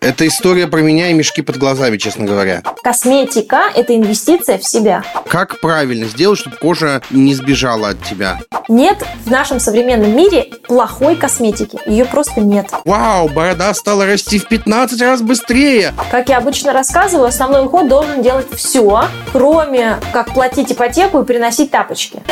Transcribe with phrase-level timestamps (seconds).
[0.00, 2.62] Это история про меня и мешки под глазами, честно говоря.
[2.84, 5.02] Косметика– это инвестиция в себя.
[5.26, 8.38] Как правильно сделать, чтобы кожа не сбежала от тебя?
[8.68, 11.80] Нет в нашем современном мире плохой косметики.
[11.84, 12.70] Ее просто нет.
[12.84, 15.92] Вау, борода стала расти в 15 раз быстрее.
[16.12, 21.72] Как я обычно рассказываю, основной уход должен делать все, кроме как платить ипотеку и приносить
[21.72, 22.22] тапочки.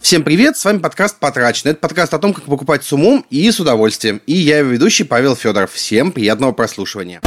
[0.00, 1.70] Всем привет, с вами подкаст «Потрачено».
[1.70, 4.22] Это подкаст о том, как покупать с умом и с удовольствием.
[4.26, 5.72] И я его ведущий Павел Федоров.
[5.72, 7.20] Всем приятного прослушивания.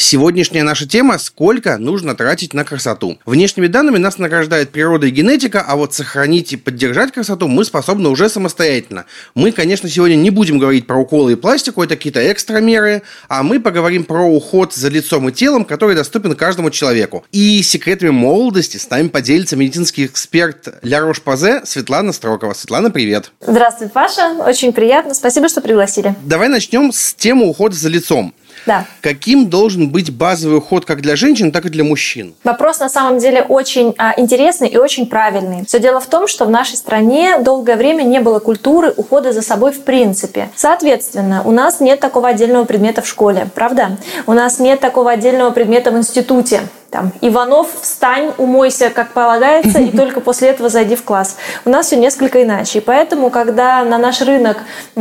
[0.00, 3.18] Сегодняшняя наша тема– сколько нужно тратить на красоту.
[3.26, 8.08] Внешними данными нас награждает природа и генетика, а вот сохранить и поддержать красоту мы способны
[8.08, 9.04] уже самостоятельно.
[9.34, 13.42] Мы, конечно, сегодня не будем говорить про уколы и пластику, это какие-то экстра меры, а
[13.42, 17.26] мы поговорим про уход за лицом и телом, который доступен каждому человеку.
[17.30, 22.54] И секретами молодости с нами поделится медицинский эксперт Ля Рош-Пазе Светлана Строкова.
[22.54, 23.32] Светлана, привет.
[23.42, 24.32] Здравствуй, Паша.
[24.46, 25.12] Очень приятно.
[25.12, 26.14] Спасибо, что пригласили.
[26.24, 28.32] Давай начнем с темы ухода за лицом.
[28.66, 28.86] Да.
[29.00, 32.34] Каким должен быть базовый уход как для женщин, так и для мужчин?
[32.44, 35.64] Вопрос на самом деле очень а, интересный и очень правильный.
[35.66, 39.42] Все дело в том, что в нашей стране долгое время не было культуры ухода за
[39.42, 40.50] собой в принципе.
[40.54, 43.98] Соответственно, у нас нет такого отдельного предмета в школе, правда?
[44.26, 49.96] У нас нет такого отдельного предмета в институте там, Иванов, встань, умойся, как полагается, и
[49.96, 51.36] только после этого зайди в класс.
[51.64, 52.78] У нас все несколько иначе.
[52.78, 54.58] И поэтому, когда на наш рынок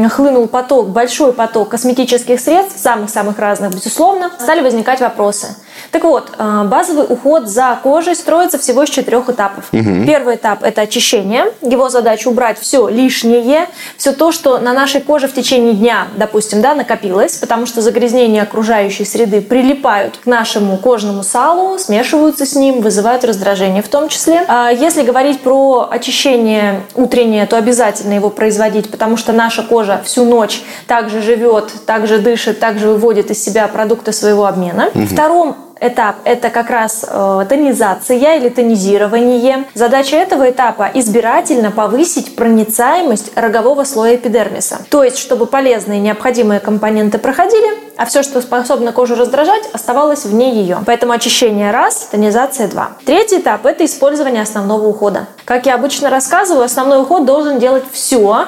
[0.09, 5.55] хлынул поток, большой поток косметических средств, самых-самых разных, безусловно, стали возникать вопросы.
[5.91, 9.65] Так вот, э, базовый уход за кожей строится всего из четырех этапов.
[9.71, 10.05] Угу.
[10.05, 11.45] Первый этап– это очищение.
[11.61, 16.61] Его задача убрать все лишнее, все то, что на нашей коже в течение дня, допустим,
[16.61, 22.81] да, накопилось, потому что загрязнения окружающей среды прилипают к нашему кожному салу, смешиваются с ним,
[22.81, 24.43] вызывают раздражение в том числе.
[24.47, 30.25] А если говорить про очищение утреннее, то обязательно его производить, потому что наша кожа всю
[30.25, 34.89] ночь также живет, также дышит, также выводит из себя продукты своего обмена.
[34.93, 35.05] Угу.
[35.05, 39.65] Втором этап– это как раз э, тонизация или тонизирование.
[39.73, 44.79] Задача этого этапа– избирательно повысить проницаемость рогового слоя эпидермиса.
[44.89, 47.67] То есть, чтобы полезные необходимые компоненты проходили,
[47.97, 50.79] а все, что способно кожу раздражать, оставалось вне ее.
[50.85, 52.91] Поэтому очищение раз, тонизация два.
[53.05, 55.27] Третий этап– это использование основного ухода.
[55.45, 58.45] Как я обычно рассказываю, основной уход должен делать все,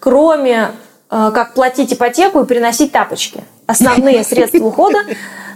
[0.00, 0.70] кроме
[1.10, 3.44] э, как платить ипотеку и приносить тапочки.
[3.66, 4.98] Основные средства ухода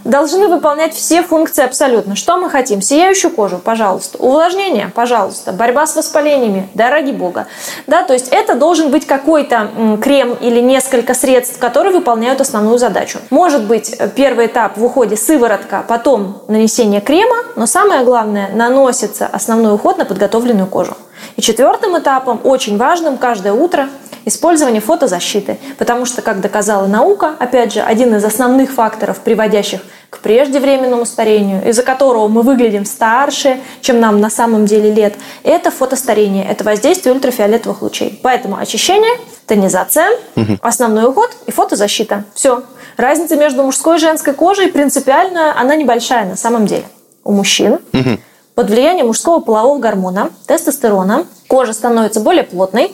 [0.03, 2.15] должны выполнять все функции абсолютно.
[2.15, 2.81] Что мы хотим?
[2.81, 4.17] Сияющую кожу, пожалуйста.
[4.17, 5.51] Увлажнение, пожалуйста.
[5.51, 7.47] Борьба с воспалениями, да ради бога.
[7.87, 13.19] Да, то есть это должен быть какой-то крем или несколько средств, которые выполняют основную задачу.
[13.29, 19.27] Может быть, э, первый этап в уходе сыворотка, потом нанесение крема, но самое главное, наносится
[19.27, 20.95] основной уход на подготовленную кожу.
[21.35, 23.89] И четвертым этапом, очень важным, каждое утро
[24.25, 30.19] использование фотозащиты, потому что, как доказала наука, опять же, один из основных факторов, приводящих к
[30.19, 35.13] преждевременному старению, из-за которого мы выглядим старше, чем нам на самом деле лет,
[35.43, 38.19] это фотостарение, это воздействие ультрафиолетовых лучей.
[38.23, 39.13] Поэтому очищение,
[39.45, 40.57] тонизация, угу.
[40.61, 42.25] основной уход и фотозащита.
[42.33, 42.63] Все.
[42.97, 46.85] Разница между мужской и женской кожей принципиально, она небольшая на самом деле.
[47.23, 48.17] У мужчин угу.
[48.55, 52.91] под влиянием мужского полового гормона, тестостерона, кожа становится более плотной,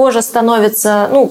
[0.00, 1.30] кожа становится, ну,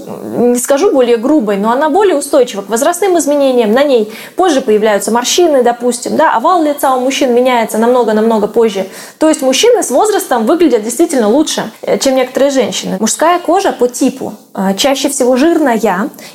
[0.53, 3.71] не скажу более грубой, но она более устойчива к возрастным изменениям.
[3.71, 8.85] На ней позже появляются морщины, допустим, да, овал лица у мужчин меняется намного-намного позже.
[9.17, 12.97] То есть мужчины с возрастом выглядят действительно лучше, э, чем некоторые женщины.
[12.99, 15.79] Мужская кожа по типу э, чаще всего жирная,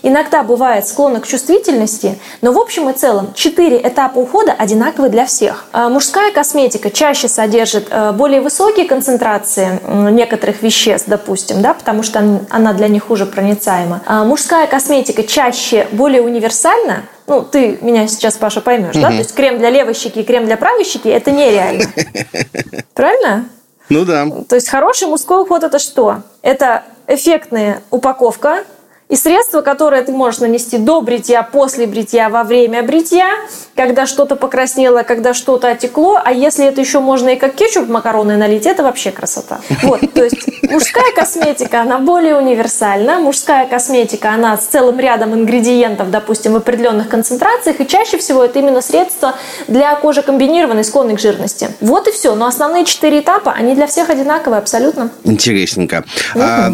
[0.03, 5.25] иногда бывает склонна к чувствительности, но в общем и целом четыре этапа ухода одинаковы для
[5.25, 5.67] всех.
[5.73, 9.78] Э, мужская косметика чаще содержит более высокие концентрации
[10.11, 14.03] некоторых веществ, допустим, да, потому что она для них хуже проницаема.
[14.07, 19.03] А мужская косметика чаще более универсальна, ну, ты меня сейчас, Паша, поймешь, угу.
[19.03, 19.09] да?
[19.09, 21.85] То есть крем для левой щеки и крем для правой щеки– это нереально.
[22.95, 23.49] Правильно?
[23.89, 24.27] Ну да.
[24.49, 26.23] То есть хороший мужской уход– это что?
[26.43, 28.65] Это эффектная упаковка,
[29.09, 33.26] и средства, которые ты можешь нанести до бритья, после бритья, во время бритья,
[33.76, 38.37] когда что-то покраснело, когда что-то отекло, а если это еще можно и как кетчуп макароны
[38.37, 39.61] налить, это вообще красота.
[39.82, 43.19] Вот, то есть мужская косметика, она более универсальна.
[43.19, 48.58] Мужская косметика, она с целым рядом ингредиентов, допустим, в определенных концентрациях, и чаще всего это
[48.58, 49.34] именно средства
[49.69, 51.69] для кожи комбинированной, склонной к жирности.
[51.81, 52.34] Вот и все.
[52.34, 55.11] Но основные четыре этапа, они для всех одинаковые абсолютно.
[55.25, 56.05] Интересненько.
[56.34, 56.43] Угу.
[56.43, 56.70] А,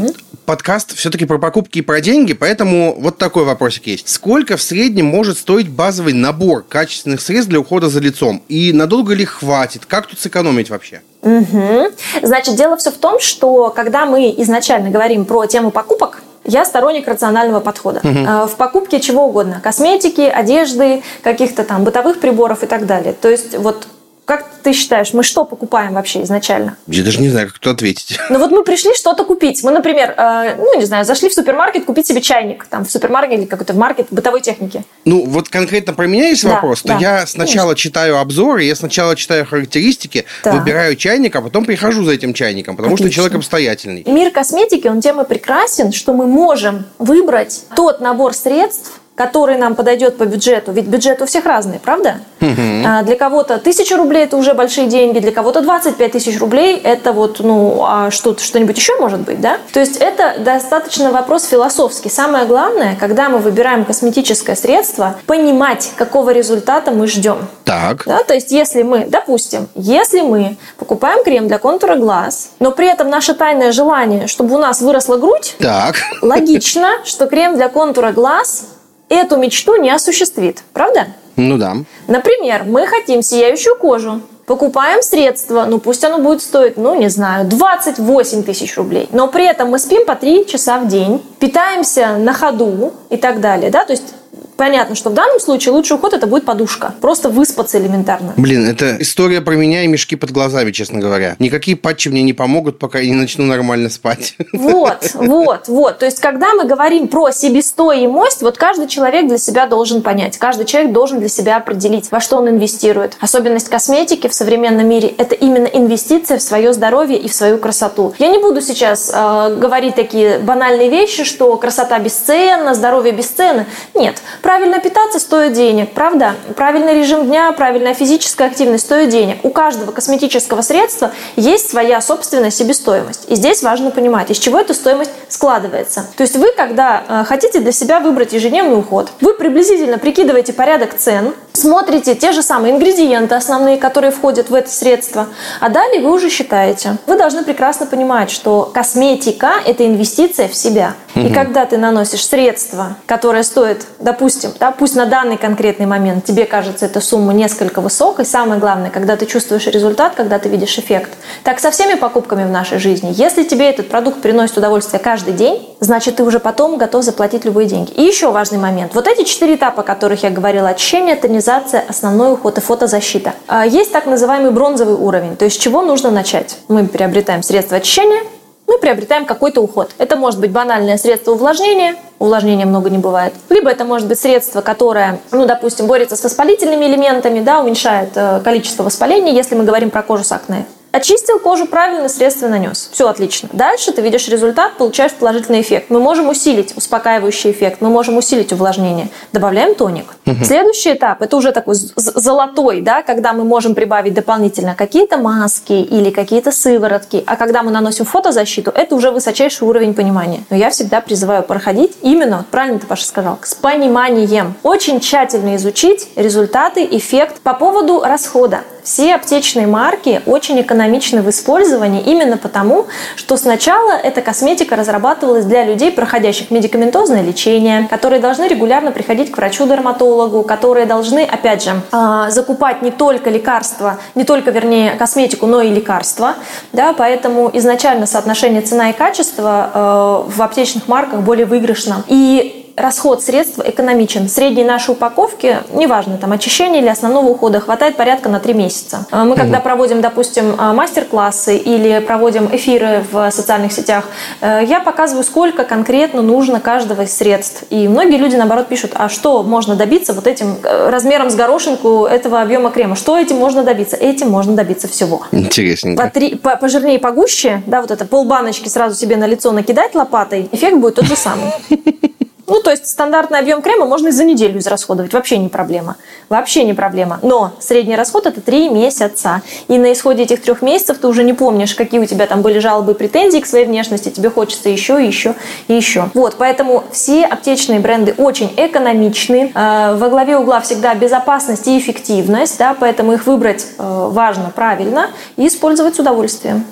[0.46, 4.08] подкаст все-таки про покупки и про деньги, поэтому вот такой вопросик есть.
[4.08, 8.42] Сколько в среднем может стоить базовый набор качественных средств для ухода за лицом?
[8.48, 9.86] И надолго ли хватит?
[9.86, 11.02] Как тут сэкономить вообще?
[11.22, 11.92] Угу.
[12.22, 17.06] Значит, дело все в том, что когда мы изначально говорим про тему покупок, Я сторонник
[17.06, 18.00] рационального подхода.
[18.02, 18.48] Угу.
[18.48, 19.60] В покупке чего угодно.
[19.62, 23.12] Косметики, одежды, каких-то там бытовых приборов и так далее.
[23.12, 23.86] То есть вот
[24.30, 26.76] как ты считаешь, мы что покупаем вообще изначально?
[26.86, 28.16] Я даже не знаю, как тут ответить.
[28.30, 29.64] Ну вот мы пришли что-то купить.
[29.64, 32.64] Мы, например, э, ну не знаю, зашли в супермаркет купить себе чайник.
[32.66, 34.84] Там в супермаркете или какой-то в маркет бытовой техники.
[35.04, 36.82] Ну вот конкретно про меня есть да, вопрос.
[36.84, 37.82] Да, я сначала конечно.
[37.82, 40.52] читаю обзоры, я сначала читаю характеристики, да.
[40.52, 43.10] выбираю чайник, а потом прихожу за этим чайником, потому Отлично.
[43.10, 44.04] что человек обстоятельный.
[44.06, 49.74] Мир косметики, он тем и прекрасен, что мы можем выбрать тот набор средств, который нам
[49.74, 50.72] подойдет по бюджету.
[50.72, 52.20] Ведь бюджет у всех разный, правда?
[52.40, 52.86] Угу.
[52.86, 57.12] А для кого-то тысяча рублей это уже большие деньги, для кого-то 25 тысяч рублей это
[57.12, 59.58] вот, ну, а что, что-нибудь еще может быть, да?
[59.72, 62.08] То есть это достаточно вопрос философский.
[62.08, 67.46] Самое главное, когда мы выбираем косметическое средство, понимать, какого результата мы ждем.
[67.64, 68.04] Так.
[68.06, 68.24] Да?
[68.24, 73.10] То есть если мы, допустим, если мы покупаем крем для контура глаз, но при этом
[73.10, 75.96] наше тайное желание, чтобы у нас выросла грудь, так.
[76.22, 78.64] логично, что крем для контура глаз
[79.10, 81.08] эту мечту не осуществит, правда?
[81.36, 81.76] Ну да.
[82.06, 87.46] Например, мы хотим сияющую кожу, покупаем средство, ну пусть оно будет стоить, ну не знаю,
[87.46, 92.32] 28 тысяч рублей, но при этом мы спим по 3 часа в день, питаемся на
[92.32, 94.14] ходу и так далее, да, то есть
[94.56, 96.94] понятно, что в данном случае лучший уход это будет подушка.
[97.00, 98.34] Просто выспаться элементарно.
[98.36, 101.36] Блин, это история про меня и мешки под глазами, честно говоря.
[101.38, 104.34] Никакие патчи мне не помогут, пока я не начну нормально спать.
[104.52, 105.98] Вот, вот, вот.
[105.98, 110.66] То есть, когда мы говорим про себестоимость, вот каждый человек для себя должен понять, каждый
[110.66, 113.16] человек должен для себя определить, во что он инвестирует.
[113.20, 118.14] Особенность косметики в современном мире– это именно инвестиция в свое здоровье и в свою красоту.
[118.18, 123.66] Я не буду сейчас э, говорить такие банальные вещи, что красота бесценна, здоровье бесценно.
[123.94, 126.34] Нет, Правильно питаться стоит денег, правда?
[126.56, 129.44] Правильный режим дня, правильная физическая активность стоит денег.
[129.44, 133.24] У каждого косметического средства есть своя собственная себестоимость.
[133.28, 136.06] И здесь важно понимать, из чего эта стоимость складывается.
[136.16, 140.94] То есть вы, когда э, хотите для себя выбрать ежедневный уход, вы приблизительно прикидываете порядок
[140.94, 145.28] цен, смотрите те же самые ингредиенты основные, которые входят в это средство,
[145.60, 146.96] а далее вы уже считаете.
[147.06, 150.94] Вы должны прекрасно понимать, что косметика– это инвестиция в себя.
[151.14, 151.26] Угу.
[151.26, 156.44] И когда ты наносишь средство, которое стоит, допустим, да, пусть на данный конкретный момент тебе
[156.44, 161.10] кажется эта сумма несколько высокой, самое главное, когда ты чувствуешь результат, когда ты видишь эффект.
[161.44, 163.12] Так со всеми покупками в нашей жизни.
[163.14, 167.68] Если тебе этот продукт приносит удовольствие каждый день, значит, ты уже потом готов заплатить любые
[167.68, 167.90] деньги.
[167.92, 168.94] И еще важный момент.
[168.94, 173.34] Вот эти четыре этапа, о которых я говорила, очищение, тонизация, основной уход и фотозащита.
[173.48, 176.58] А, есть так называемый бронзовый уровень, то есть с чего нужно начать.
[176.68, 178.22] Мы приобретаем средства очищения,
[178.70, 179.90] мы приобретаем какой-то уход.
[179.98, 183.34] Это может быть банальное средство увлажнения, увлажнения много не бывает.
[183.48, 188.40] Либо это может быть средство, которое, ну, допустим, борется с воспалительными элементами, да, уменьшает э,
[188.44, 190.66] количество воспаления, если мы говорим про кожу с акне.
[190.92, 192.90] Очистил кожу правильно, средство нанес.
[192.92, 193.48] Все отлично.
[193.52, 195.86] Дальше ты видишь результат, получаешь положительный эффект.
[195.88, 199.08] Мы можем усилить успокаивающий эффект, мы можем усилить увлажнение.
[199.32, 200.16] Добавляем тоник.
[200.26, 200.44] Угу.
[200.44, 206.10] Следующий этап, это уже такой золотой, да, когда мы можем прибавить дополнительно какие-то маски или
[206.10, 207.22] какие-то сыворотки.
[207.24, 210.42] А когда мы наносим фотозащиту, это уже высочайший уровень понимания.
[210.50, 214.54] Но я всегда призываю проходить именно, правильно ты, Паша, сказал, с пониманием.
[214.64, 218.62] Очень тщательно изучить результаты, эффект по поводу расхода.
[218.84, 222.86] Все аптечные марки очень экономичны в использовании именно потому,
[223.16, 229.36] что сначала эта косметика разрабатывалась для людей, проходящих медикаментозное лечение, которые должны регулярно приходить к
[229.36, 235.60] врачу-дерматологу, которые должны, опять же, а, закупать не только лекарства, не только, вернее, косметику, но
[235.60, 236.34] и лекарства.
[236.72, 242.04] Да, поэтому изначально соотношение цена и качество э, в аптечных марках более выигрышно.
[242.08, 244.28] И расход средств экономичен.
[244.28, 249.06] Средней нашей упаковки, неважно, там очищение или основного ухода, хватает порядка на 3 месяца.
[249.10, 249.64] А мы когда угу.
[249.64, 254.04] проводим, допустим, а, мастер-классы или проводим эфиры в социальных сетях,
[254.40, 257.64] э, я показываю, сколько конкретно нужно каждого из средств.
[257.70, 262.06] И многие люди, наоборот, пишут, а что можно добиться вот этим э, размером с горошинку
[262.06, 262.96] этого объема крема?
[262.96, 263.96] Что этим можно добиться?
[263.96, 265.22] Этим можно добиться всего.
[265.32, 266.02] Интересненько.
[266.02, 270.48] По три, по, пожирнее, погуще, да, вот это полбаночки сразу себе на лицо накидать лопатой,
[270.52, 271.52] эффект будет тот же самый.
[272.50, 275.96] Ну, то есть стандартный объем крема можно и за неделю израсходовать, вообще не проблема.
[276.28, 277.20] Вообще не проблема.
[277.22, 279.42] Но средний расход это 3 месяца.
[279.68, 282.58] И на исходе этих трех месяцев ты уже не помнишь, какие у тебя там были
[282.58, 285.36] жалобы и претензии к своей внешности, тебе хочется еще, еще
[285.68, 286.10] и еще.
[286.12, 289.52] Вот, поэтому все аптечные бренды очень экономичны.
[289.54, 295.10] Э, во главе угла всегда безопасность и эффективность, да, поэтому их выбрать э, важно правильно
[295.36, 296.64] и использовать с удовольствием.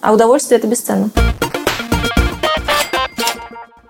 [0.00, 1.10] А удовольствие это бесценно.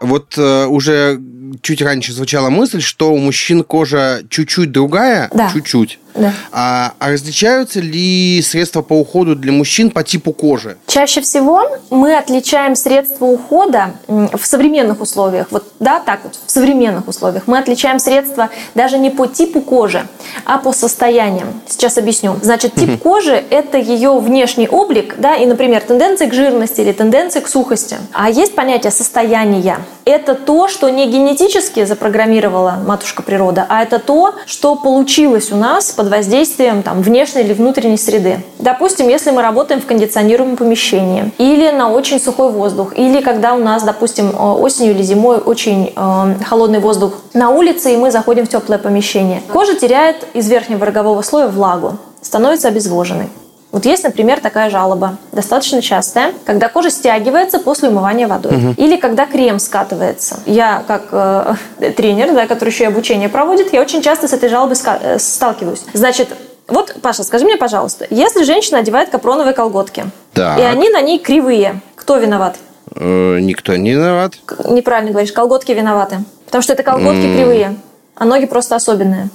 [0.05, 1.21] Вот э, уже
[1.63, 5.51] чуть раньше звучала мысль, что у мужчин кожа чуть-чуть другая, да.
[5.53, 5.99] чуть-чуть.
[6.15, 6.33] Да.
[6.53, 10.77] А, а различаются ли средства по уходу для мужчин по типу кожи?
[10.87, 15.49] Чаще всего мы отличаем средства ухода в современных условиях.
[15.51, 17.45] Вот, да, так вот, в современных условиях.
[17.47, 20.07] Мы отличаем средства даже не по типу кожи,
[20.45, 21.61] а по состояниям.
[21.69, 22.37] Сейчас объясню.
[22.43, 27.41] Значит, тип кожи– это ее внешний облик, да, и, например, тенденции к жирности или тенденции
[27.41, 27.97] к сухости.
[28.13, 29.79] А есть понятие состояния.
[30.05, 35.93] Это то, что не генетически запрограммировала матушка природа, а это то, что получилось у нас
[35.93, 38.41] под воздействием там, внешней или внутренней среды.
[38.59, 43.59] Допустим, если мы работаем в кондиционируемом помещении, или на очень сухой воздух, или когда у
[43.59, 48.45] нас, допустим, э, осенью или зимой очень э, холодный воздух на улице, и мы заходим
[48.45, 49.41] в теплое помещение.
[49.53, 53.29] Кожа теряет из верхнего рогового слоя влагу, становится обезвоженной.
[53.75, 58.53] Вот есть, например, такая жалоба, достаточно частая, когда кожа стягивается после умывания водой.
[58.53, 58.75] Угу.
[58.77, 60.39] Или когда крем скатывается.
[60.47, 64.49] Я, как э, тренер, да, который еще и обучение проводит, я очень часто с этой
[64.49, 65.83] жалобой э, сталкиваюсь.
[65.93, 66.29] Значит,
[66.69, 70.05] вот, Паша, скажи мне, пожалуйста, если женщина одевает капроновые колготки,
[70.35, 70.57] так.
[70.57, 72.55] и они на ней кривые, кто виноват?
[72.95, 74.35] Э, никто не виноват.
[74.67, 76.19] Неправильно говоришь, колготки виноваты.
[76.47, 77.37] Потому что это колготки mm.
[77.37, 77.77] кривые,
[78.15, 79.31] а ноги просто особенные.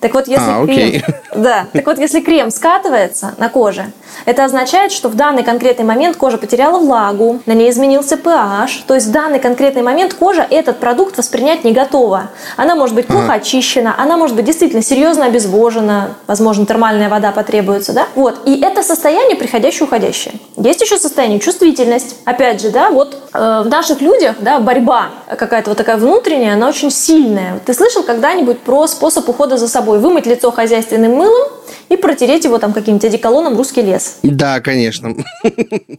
[0.00, 1.02] Так вот, если а, крем,
[1.34, 3.86] да, так вот, если крем скатывается на коже,
[4.24, 8.94] это означает, что в данный конкретный момент кожа потеряла влагу, на ней изменился pH, то
[8.94, 12.30] есть в данный конкретный момент кожа этот продукт воспринять не готова.
[12.56, 13.34] Она может быть плохо ага.
[13.34, 18.06] очищена, она может быть действительно серьезно обезвожена, возможно, термальная вода потребуется, да?
[18.14, 18.40] Вот.
[18.46, 20.34] И это состояние приходящее-уходящее.
[20.56, 22.16] Есть еще состояние чувствительность.
[22.24, 26.68] Опять же, да, вот э, в наших людях, да, борьба какая-то вот такая внутренняя, она
[26.68, 27.60] очень сильная.
[27.64, 29.85] Ты слышал когда-нибудь про способ ухода за собой?
[29.92, 31.48] Вымыть лицо хозяйственным мылом
[31.88, 34.18] и протереть его там каким-нибудь одеколоном русский лес.
[34.22, 35.14] Да, конечно.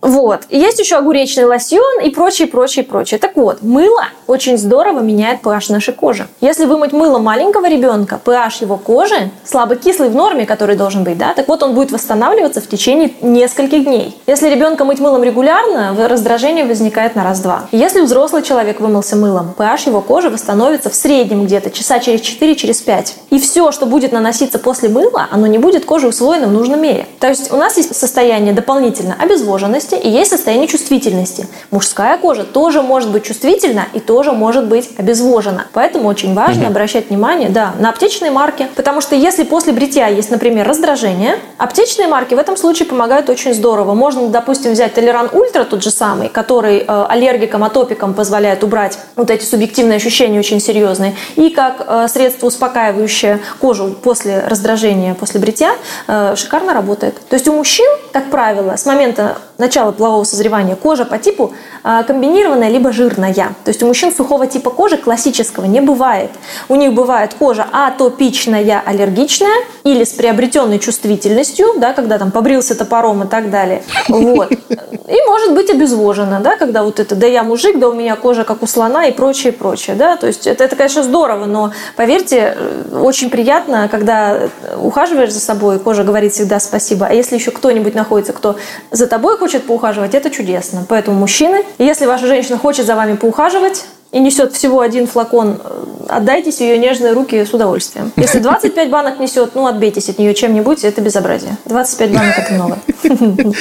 [0.01, 0.41] Вот.
[0.50, 3.20] И есть еще огуречный лосьон и прочее, прочее, прочее.
[3.20, 6.27] Так вот, мыло очень здорово меняет pH нашей кожи.
[6.41, 11.17] Если вымыть мыло маленького ребенка, pH его кожи слабо кислый в норме, который должен быть,
[11.17, 14.15] да, так вот он будет восстанавливаться в течение нескольких дней.
[14.27, 17.67] Если ребенка мыть мылом регулярно, раздражение возникает на раз-два.
[17.72, 22.56] Если взрослый человек вымылся мылом, pH его кожи восстановится в среднем где-то часа через 4,
[22.56, 23.15] через 5.
[23.29, 27.05] И все, что будет наноситься после мыла, оно не будет кожа усвоена в нужном мере.
[27.19, 31.48] То есть у нас есть состояние дополнительно обезвоженности и есть состояние чувствительности.
[31.69, 35.67] Мужская кожа тоже может быть чувствительна и тоже может быть обезвожена.
[35.74, 36.72] Поэтому очень важно угу.
[36.72, 38.67] обращать внимание да, на аптечные марки.
[38.75, 43.53] Потому что если после бритья есть, например, раздражение, аптечные марки в этом случае помогают очень
[43.53, 43.93] здорово.
[43.93, 49.29] Можно, допустим, взять Толеран Ультра, тот же самый, который э, аллергикам, атопикам позволяет убрать вот
[49.29, 51.15] эти субъективные ощущения очень серьезные.
[51.36, 53.66] И как э, средство успокаивающее кожу
[54.01, 55.75] после раздражения, после бритья,
[56.07, 57.19] э, шикарно работает.
[57.29, 62.03] То есть у мужчин, как правило, с момента начала полового созревания кожа по типу э,
[62.05, 63.33] комбинированная либо жирная.
[63.33, 66.31] То есть у мужчин сухого типа кожи классического не бывает.
[66.69, 73.23] У них бывает кожа атопичная, аллергичная или с приобретенной чувствительностью, да, когда там побрился топором
[73.23, 73.83] и так далее.
[74.07, 74.51] Вот.
[74.51, 78.43] И может быть обезвожена, да, когда вот это, да я мужик, да у меня кожа
[78.43, 82.57] как у слона и прочее, прочее, да, то есть это, это конечно, здорово, но поверьте,
[82.93, 87.07] очень приятно, когда ухаживаешь за собой, кожа говорит всегда спасибо.
[87.07, 88.57] А если еще кто-нибудь находится, кто
[88.91, 90.86] за тобой хочет поухаживать, это чудесно.
[90.88, 95.84] Поэтому мужчины, если ваша женщина хочет за вами поухаживать, и несет всего один флакон, э,
[96.08, 98.12] отдайтесь ее нежные руки с удовольствием.
[98.16, 101.58] Если 25 банок несет, ну, отбейтесь от нее чем-нибудь, это безобразие.
[101.66, 102.80] 25 банок– это много.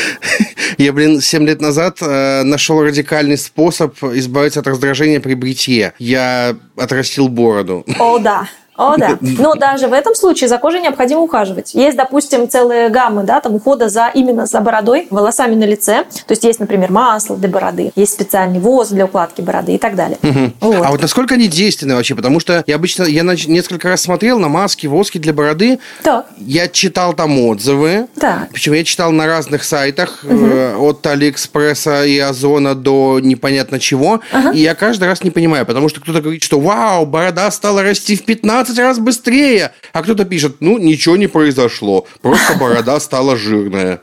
[0.78, 5.94] Я, блин, 7 лет назад э, нашел радикальный способ избавиться от раздражения при бритье.
[5.98, 7.84] Я отрастил бороду.
[7.98, 8.46] О, да.
[8.76, 9.18] О, да.
[9.20, 11.74] Но даже в этом случае за кожей необходимо ухаживать.
[11.74, 16.04] Есть, допустим, целые гаммы, да, там ухода за именно за бородой, волосами на лице.
[16.26, 19.96] То есть есть, например, масло для бороды, есть специальный воск для укладки бороды и так
[19.96, 20.18] далее.
[20.22, 20.52] Угу.
[20.60, 20.86] Вот.
[20.86, 22.14] А вот насколько они действенны вообще?
[22.14, 25.78] Потому что я обычно, я несколько раз смотрел на маски, воски для бороды.
[26.02, 26.26] Так.
[26.38, 28.06] Я читал там отзывы.
[28.18, 28.50] Так.
[28.50, 30.88] Причем я читал на разных сайтах, угу.
[30.88, 34.20] от Алиэкспресса и Озона до непонятно чего.
[34.32, 34.52] Ага.
[34.52, 38.16] И я каждый раз не понимаю, потому что кто-то говорит, что вау, борода стала расти
[38.16, 39.72] в 15 15 раз быстрее.
[39.92, 44.00] А кто-то пишет, ну, ничего не произошло, просто борода стала жирная.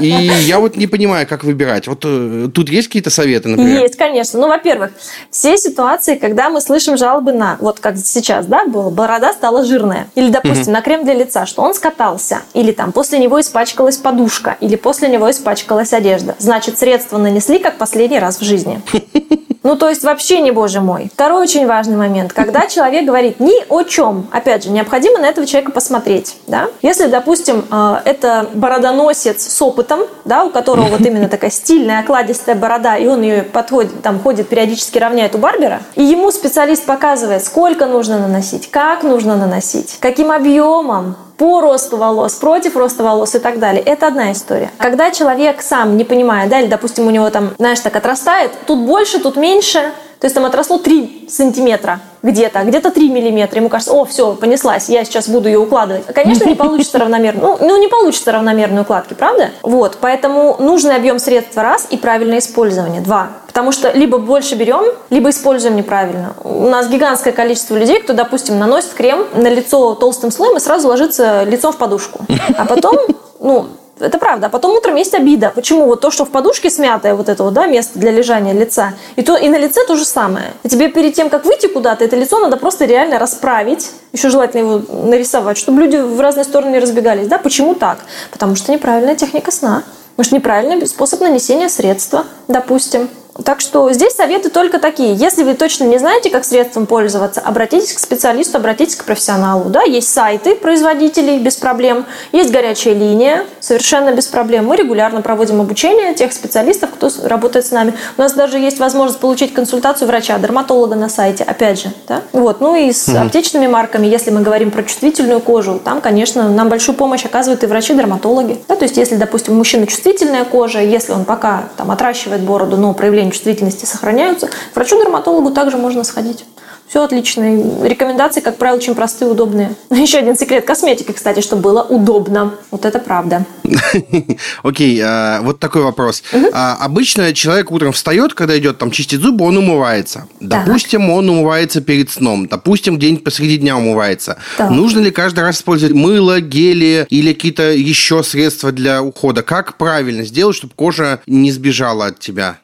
[0.00, 1.86] И я вот не понимаю, как выбирать.
[1.86, 3.82] Вот э, тут есть какие-то советы, например?
[3.82, 4.40] Есть, конечно.
[4.40, 4.90] Ну, во-первых,
[5.30, 10.08] все ситуации, когда мы слышим жалобы на, вот как сейчас, да, было, борода стала жирная.
[10.14, 10.72] Или, допустим, угу.
[10.72, 12.42] на крем для лица, что он скатался.
[12.52, 14.56] Или там после него испачкалась подушка.
[14.60, 16.34] Или после него испачкалась одежда.
[16.38, 18.82] Значит, средства нанесли как последний раз в жизни.
[19.64, 21.10] Ну, то есть вообще не боже мой.
[21.12, 22.32] Второй очень важный момент.
[22.34, 26.36] Когда человек говорит ни о чем, опять же, необходимо на этого человека посмотреть.
[26.46, 26.68] Да?
[26.82, 32.54] Если, допустим, э, это бородоносец с опытом, да, у которого вот именно такая стильная, окладистая
[32.54, 37.42] борода, и он ее подходит, там ходит, периодически равняет у барбера, и ему специалист показывает,
[37.42, 43.38] сколько нужно наносить, как нужно наносить, каким объемом, по росту волос, против роста волос и
[43.38, 43.82] так далее.
[43.82, 44.70] Это одна история.
[44.78, 48.80] Когда человек сам не понимает, да, или, допустим, у него там, знаешь, так отрастает, тут
[48.80, 53.58] больше, тут меньше, то есть там отросло 3 сантиметра где-то, а где-то 3 миллиметра.
[53.58, 56.06] Ему кажется, о, все, понеслась, я сейчас буду ее укладывать.
[56.06, 57.42] Конечно, не получится равномерно.
[57.42, 59.50] Ну, ну, не получится равномерной укладки, правда?
[59.62, 63.28] Вот, поэтому нужный объем средства раз и правильное использование два.
[63.46, 66.34] Потому что либо больше берем, либо используем неправильно.
[66.42, 70.88] У нас гигантское количество людей, кто, допустим, наносит крем на лицо толстым слоем и сразу
[70.88, 72.24] ложится лицом в подушку.
[72.56, 72.96] А потом,
[73.40, 73.66] ну,
[74.00, 74.46] это правда.
[74.46, 75.52] А потом утром есть обида.
[75.54, 75.86] Почему?
[75.86, 79.22] Вот то, что в подушке смятое вот это вот, да, место для лежания лица, и,
[79.22, 80.52] то, и на лице то же самое.
[80.62, 84.60] И тебе перед тем, как выйти куда-то, это лицо надо просто реально расправить, еще желательно
[84.60, 87.28] его нарисовать, чтобы люди в разные стороны не разбегались.
[87.28, 87.38] Да?
[87.38, 87.98] Почему так?
[88.30, 89.82] Потому что неправильная техника сна.
[90.20, 93.08] Что неправильный способ нанесения средства, допустим.
[93.42, 95.14] Так что здесь советы только такие.
[95.14, 99.64] Если вы точно не знаете, как средством пользоваться, обратитесь к специалисту, обратитесь к профессионалу.
[99.70, 104.66] Да, есть сайты производителей без проблем, есть горячая линия совершенно без проблем.
[104.66, 107.94] Мы регулярно проводим обучение тех специалистов, кто работает с нами.
[108.16, 111.90] У нас даже есть возможность получить консультацию врача, дерматолога на сайте, опять же.
[112.06, 112.22] Да?
[112.32, 112.60] Вот.
[112.60, 113.18] Ну и с угу.
[113.18, 117.66] аптечными марками, если мы говорим про чувствительную кожу, там, конечно, нам большую помощь оказывают и
[117.66, 118.62] врачи-дерматологи.
[118.68, 118.76] Да?
[118.76, 122.94] То есть, если, допустим, у мужчины чувствительная кожа, если он пока там отращивает бороду, но
[122.94, 124.48] проявление уровень чувствительности сохраняются.
[124.48, 126.44] К врачу-дерматологу также можно сходить.
[126.86, 127.54] Все отлично.
[127.54, 129.74] И рекомендации, как правило, очень простые, удобные.
[129.90, 132.54] Еще один секрет косметики, кстати, чтобы было удобно.
[132.70, 133.46] Вот это правда.
[134.62, 136.22] Окей, а, вот такой вопрос.
[136.52, 140.28] А, обычно человек утром встает, когда идет там чистить зубы, он умывается.
[140.40, 142.46] Допустим, он умывается перед сном.
[142.48, 144.36] Допустим, день посреди дня умывается.
[144.58, 149.42] Нужно ли каждый раз использовать мыло, гели или какие-то еще средства для ухода?
[149.42, 152.58] Как правильно сделать, чтобы кожа не сбежала от тебя?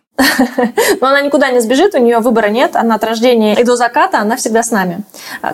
[1.01, 4.19] Но она никуда не сбежит, у нее выбора нет, она от рождения и до заката,
[4.19, 5.01] она всегда с нами.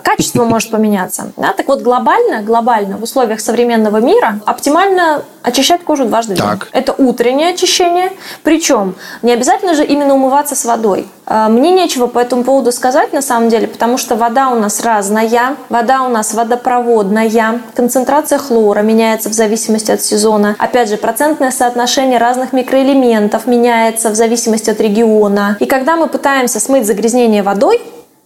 [0.03, 1.31] Качество может поменяться.
[1.37, 1.53] Да?
[1.53, 6.45] Так вот, глобально, глобально в условиях современного мира оптимально очищать кожу дважды в день.
[6.73, 8.11] Это утреннее очищение,
[8.43, 11.07] причем не обязательно же именно умываться с водой.
[11.25, 14.81] А, мне нечего по этому поводу сказать на самом деле, потому что вода у нас
[14.83, 20.55] разная, вода у нас водопроводная, концентрация хлора меняется в зависимости от сезона.
[20.57, 25.57] Опять же, процентное соотношение разных микроэлементов меняется в зависимости от региона.
[25.59, 27.81] И когда мы пытаемся смыть загрязнение водой,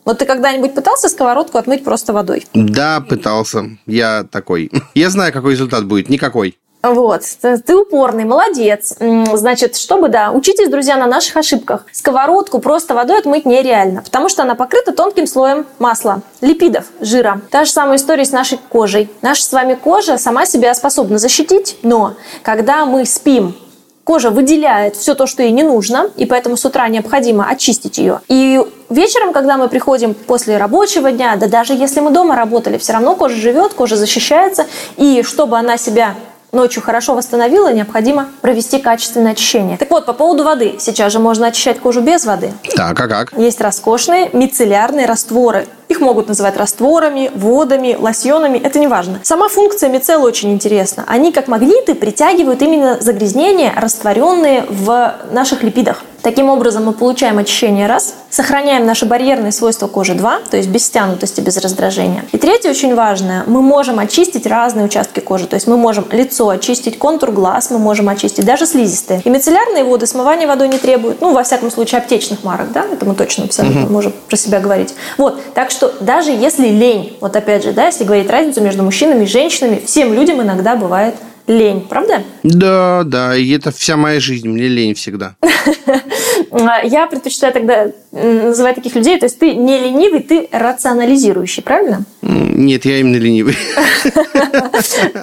[0.05, 2.45] вот ты когда-нибудь пытался сковородку отмыть просто водой?
[2.53, 3.65] Да, пытался.
[3.85, 4.71] Я такой.
[4.95, 6.09] Я знаю, какой результат будет.
[6.09, 6.57] Никакой.
[6.83, 8.95] Вот, ты упорный, молодец.
[9.33, 11.85] Значит, чтобы, да, учитесь, друзья, на наших ошибках.
[11.91, 17.39] Сковородку просто водой отмыть нереально, потому что она покрыта тонким слоем масла, липидов, жира.
[17.51, 19.11] Та же самая история с нашей кожей.
[19.21, 23.55] Наша с вами кожа сама себя способна защитить, но когда мы спим,
[24.03, 28.21] кожа выделяет все то, что ей не нужно, и поэтому с утра необходимо очистить ее.
[28.27, 32.93] И вечером, когда мы приходим после рабочего дня, да даже если мы дома работали, все
[32.93, 34.65] равно кожа живет, кожа защищается,
[34.97, 36.15] и чтобы она себя
[36.51, 39.77] ночью хорошо восстановила, необходимо провести качественное очищение.
[39.77, 40.75] Так вот, по поводу воды.
[40.79, 42.53] Сейчас же можно очищать кожу без воды.
[42.75, 43.33] Так, а как?
[43.37, 45.67] Есть роскошные мицеллярные растворы.
[45.89, 49.19] Их могут называть растворами, водами, лосьонами, это не важно.
[49.23, 51.03] Сама функция мицеллы очень интересна.
[51.05, 56.03] Они, как магниты, притягивают именно загрязнения, растворенные в наших липидах.
[56.21, 60.85] Таким образом, мы получаем очищение раз, сохраняем наши барьерные свойства кожи два, то есть без
[60.85, 62.25] стянутости, без раздражения.
[62.31, 66.49] И третье очень важное, мы можем очистить разные участки кожи, то есть мы можем лицо
[66.49, 69.21] очистить, контур глаз мы можем очистить, даже слизистые.
[69.23, 73.05] И мицеллярные воды смывания водой не требуют, ну, во всяком случае, аптечных марок, да, это
[73.05, 73.93] мы точно абсолютно угу.
[73.93, 74.93] можем про себя говорить.
[75.17, 79.23] Вот, так что даже если лень, вот опять же, да, если говорить разницу между мужчинами
[79.23, 81.15] и женщинами, всем людям иногда бывает
[81.47, 82.23] лень, правда?
[82.43, 85.35] Да, да, и это вся моя жизнь, мне лень всегда.
[86.83, 92.03] Я предпочитаю тогда называть таких людей, то есть ты не ленивый, ты рационализирующий, правильно?
[92.21, 93.57] Нет, я именно ленивый.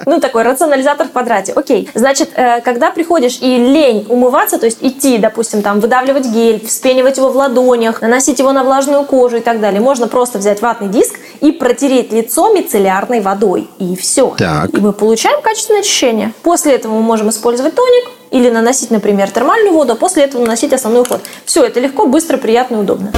[0.05, 1.53] Ну, такой рационализатор в квадрате.
[1.53, 1.89] Окей.
[1.93, 7.17] Значит, э, когда приходишь и лень умываться, то есть идти, допустим, там, выдавливать гель, вспенивать
[7.17, 10.87] его в ладонях, наносить его на влажную кожу и так далее, можно просто взять ватный
[10.87, 13.69] диск и протереть лицо мицеллярной водой.
[13.79, 14.33] И все.
[14.37, 14.73] Так.
[14.73, 16.08] И мы получаем качественное очищение.
[16.43, 20.73] После этого мы можем использовать тоник, или наносить, например, термальную воду, а после этого наносить
[20.73, 21.21] основной уход.
[21.45, 23.11] Все, это легко, быстро, приятно и удобно.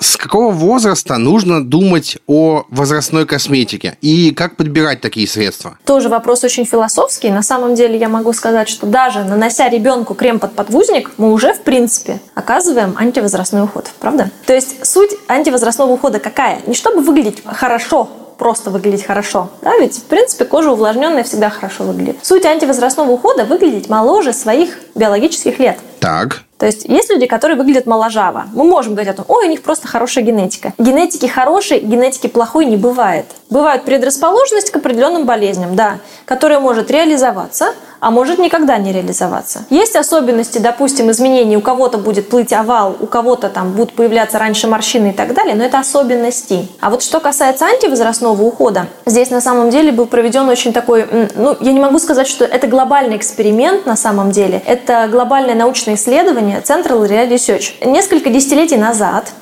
[0.00, 5.76] С какого возраста нужно думать о возрастной косметике и как подбирать такие средства?
[5.84, 7.30] Тоже вопрос очень философский.
[7.30, 11.52] На самом деле я могу сказать, что даже нанося ребенку крем под подвузник, мы уже
[11.52, 13.90] в принципе оказываем антивозрастной уход.
[13.98, 14.30] Правда?
[14.46, 16.60] То есть суть антивозрастного ухода какая?
[16.66, 19.50] Не чтобы выглядеть хорошо, просто выглядеть хорошо.
[19.62, 22.16] Да, ведь, в принципе, кожа увлажненная всегда хорошо выглядит.
[22.22, 25.78] Суть антивозрастного ухода– выглядеть моложе своих биологических лет.
[26.00, 26.42] Так.
[26.58, 28.46] То есть есть люди, которые выглядят моложаво.
[28.52, 30.72] Мы можем говорить о том, ой, у них просто хорошая генетика.
[30.78, 33.26] Генетики хорошей, генетики плохой не бывает.
[33.48, 39.64] Бывает предрасположенность к определенным болезням, да, которая может реализоваться, а может никогда не реализоваться.
[39.70, 41.56] Есть особенности, допустим, изменений.
[41.56, 45.54] У кого-то будет плыть овал, у кого-то там будут появляться раньше морщины и так далее,
[45.54, 46.68] но это особенности.
[46.80, 51.56] А вот что касается антивозрастного ухода, здесь на самом деле был проведен очень такой, ну,
[51.60, 54.62] я не могу сказать, что это глобальный эксперимент на самом деле.
[54.66, 57.86] Это глобальное научное исследование Central Real Research.
[57.86, 59.32] Несколько десятилетий назад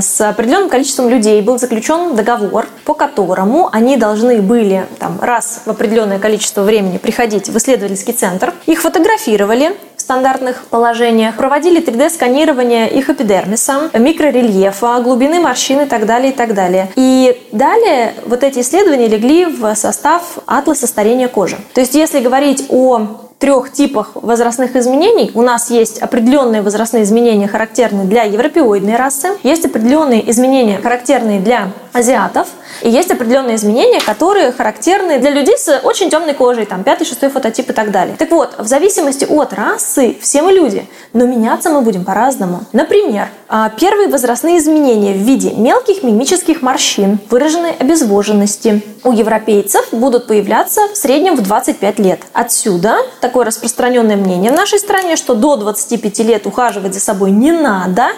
[0.00, 5.70] с определенным количеством людей был заключен договор, по которому они должны были там, раз в
[5.70, 8.52] определенное количество времени приходить в исследовательский центр.
[8.66, 16.32] Их фотографировали в стандартных положениях, проводили 3D-сканирование их эпидермиса, микрорельефа, глубины морщин и так далее,
[16.32, 16.90] и так далее.
[16.94, 21.56] И далее вот эти исследования легли в состав атласа старения кожи.
[21.72, 25.30] То есть если говорить о трех типах возрастных изменений.
[25.34, 31.68] У нас есть определенные возрастные изменения, характерные для европеоидной расы, есть определенные изменения, характерные для
[31.92, 32.48] азиатов,
[32.82, 37.30] и есть определенные изменения, которые характерны для людей с очень темной кожей, там, пятый, шестой
[37.30, 38.16] фототип и так далее.
[38.18, 42.64] Так вот, в зависимости от расы, все мы люди, но меняться мы будем по-разному.
[42.72, 50.26] Например, а, первые возрастные изменения в виде мелких мимических морщин, выраженной обезвоженности у европейцев будут
[50.26, 52.20] появляться в среднем в 25 лет.
[52.32, 52.96] Отсюда
[53.36, 58.12] такое распространенное мнение в нашей стране, что до 25 лет ухаживать за собой не надо,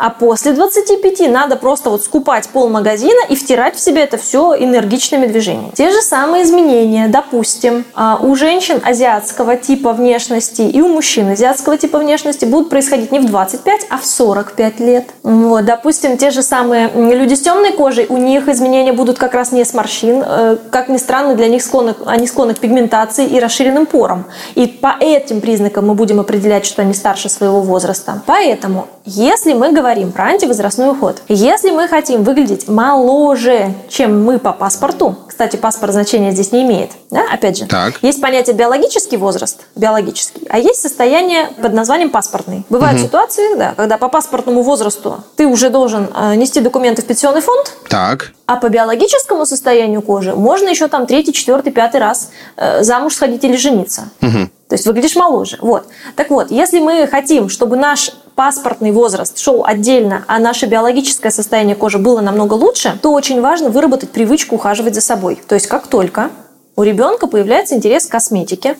[0.00, 4.54] а после 25 надо просто вот скупать пол магазина и втирать в себя это все
[4.58, 5.72] энергичными движениями.
[5.74, 11.76] Те же самые изменения, допустим, а, у женщин азиатского типа внешности и у мужчин азиатского
[11.76, 15.04] типа внешности будут происходить не в 25, а в 45 лет.
[15.22, 19.52] Вот, допустим, те же самые люди с темной кожей, у них изменения будут как раз
[19.52, 23.38] не с морщин, э, как ни странно, для них склонны, они склонны к пигментации и
[23.38, 24.24] расширенным порам.
[24.54, 28.22] И по этим признакам мы будем определять, что они старше своего возраста.
[28.24, 31.20] Поэтому, если мы говорим говорим про антивозрастной уход.
[31.28, 36.92] Если мы хотим выглядеть моложе, чем мы по паспорту, кстати, паспорт значения здесь не имеет,
[37.10, 37.94] да, опять же, так.
[38.00, 42.64] есть понятие биологический возраст, биологический, а есть состояние под названием паспортный.
[42.68, 43.06] Бывают угу.
[43.08, 47.72] ситуации, да, когда по паспортному возрасту ты уже должен э, нести документы в пенсионный фонд,
[47.88, 48.30] так.
[48.46, 53.42] а по биологическому состоянию кожи можно еще там третий, четвертый, пятый раз э, замуж сходить
[53.42, 54.02] или жениться.
[54.22, 54.50] Угу.
[54.70, 55.58] То есть выглядишь моложе.
[55.60, 55.86] Вот.
[56.14, 61.74] Так вот, если мы хотим, чтобы наш паспортный возраст шел отдельно, а наше биологическое состояние
[61.74, 65.40] кожи было намного лучше, то очень важно выработать привычку ухаживать за собой.
[65.48, 66.30] То есть как только
[66.76, 68.76] у ребенка появляется интерес к косметике,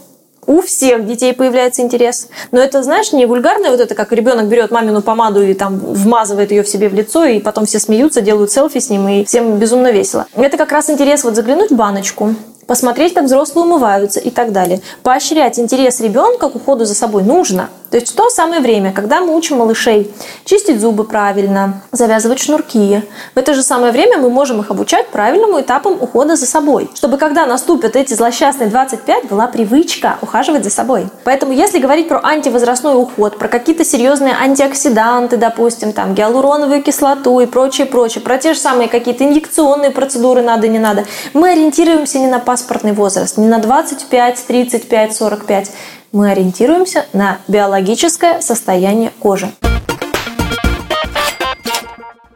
[0.46, 2.28] у всех детей появляется интерес.
[2.52, 6.52] Но это, знаешь, не вульгарное вот это, как ребенок берет мамину помаду и там вмазывает
[6.52, 9.58] ее в себе в лицо, и потом все смеются, делают селфи с ним, и всем
[9.58, 10.26] безумно весело.
[10.34, 12.34] Это как раз интерес вот заглянуть в баночку,
[12.70, 14.80] посмотреть, как взрослые умываются и так далее.
[15.02, 17.68] Поощрять интерес ребенка к уходу за собой нужно.
[17.90, 23.02] То есть то самое время, когда мы учим малышей чистить зубы правильно, завязывать шнурки,
[23.34, 26.88] в это же самое время мы можем их обучать правильному этапам ухода за собой.
[26.94, 31.08] Чтобы когда наступят эти злосчастные 25, была привычка ухаживать за собой.
[31.24, 37.46] Поэтому если говорить про антивозрастной уход, про какие-то серьезные антиоксиданты, допустим, там гиалуроновую кислоту и
[37.46, 42.28] прочее, прочее, про те же самые какие-то инъекционные процедуры надо, не надо, мы ориентируемся не
[42.28, 45.72] на паспортный возраст, не на 25, 35, 45
[46.12, 49.50] мы ориентируемся на биологическое состояние кожи.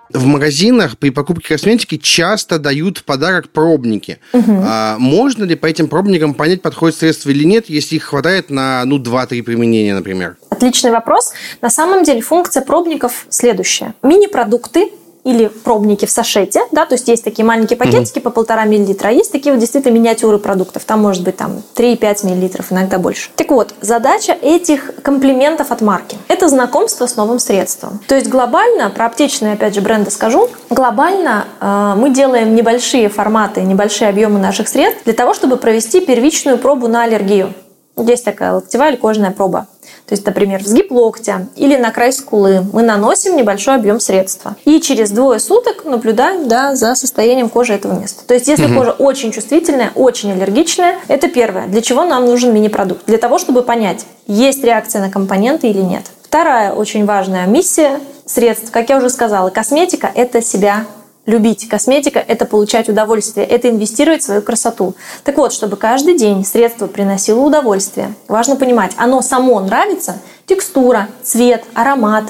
[0.08, 4.20] В магазинах при покупке косметики часто дают в подарок пробники.
[4.32, 4.62] Угу.
[4.64, 8.84] А, можно ли по этим пробникам понять, подходит средство или нет, если их хватает на
[8.86, 10.36] ну, 2-3 применения, например?
[10.50, 11.32] Отличный вопрос.
[11.60, 13.94] На самом деле функция пробников следующая.
[14.02, 14.90] Мини-продукты
[15.24, 18.22] или пробники в сашете, да, то есть есть такие маленькие пакетики mm-hmm.
[18.22, 22.26] по полтора миллилитра, а есть такие вот действительно миниатюры продуктов, там может быть там 3-5
[22.26, 23.30] миллилитров, иногда больше.
[23.36, 28.00] Так вот, задача этих комплиментов от марки– это знакомство с новым средством.
[28.06, 33.62] То есть глобально, про аптечные, опять же, бренды скажу, глобально э, мы делаем небольшие форматы,
[33.62, 37.54] небольшие объемы наших средств для того, чтобы провести первичную пробу на аллергию.
[37.96, 39.66] Есть такая локтевая или кожная проба.
[40.06, 44.56] То есть, например, в сгиб локтя или на край скулы мы наносим небольшой объем средства.
[44.64, 48.26] И через двое суток наблюдаем да, за состоянием кожи этого места.
[48.26, 48.74] То есть, если угу.
[48.74, 51.66] кожа очень чувствительная, очень аллергичная, это первое.
[51.68, 53.06] Для чего нам нужен мини-продукт?
[53.06, 56.04] Для того, чтобы понять, есть реакция на компоненты или нет.
[56.22, 60.84] Вторая очень важная миссия средств, как я уже сказала, косметика– это себя
[61.26, 61.68] любить.
[61.68, 64.94] Косметика– это получать удовольствие, это инвестировать в свою красоту.
[65.24, 71.64] Так вот, чтобы каждый день средство приносило удовольствие, важно понимать, оно само нравится, текстура, цвет,
[71.74, 72.24] аромат.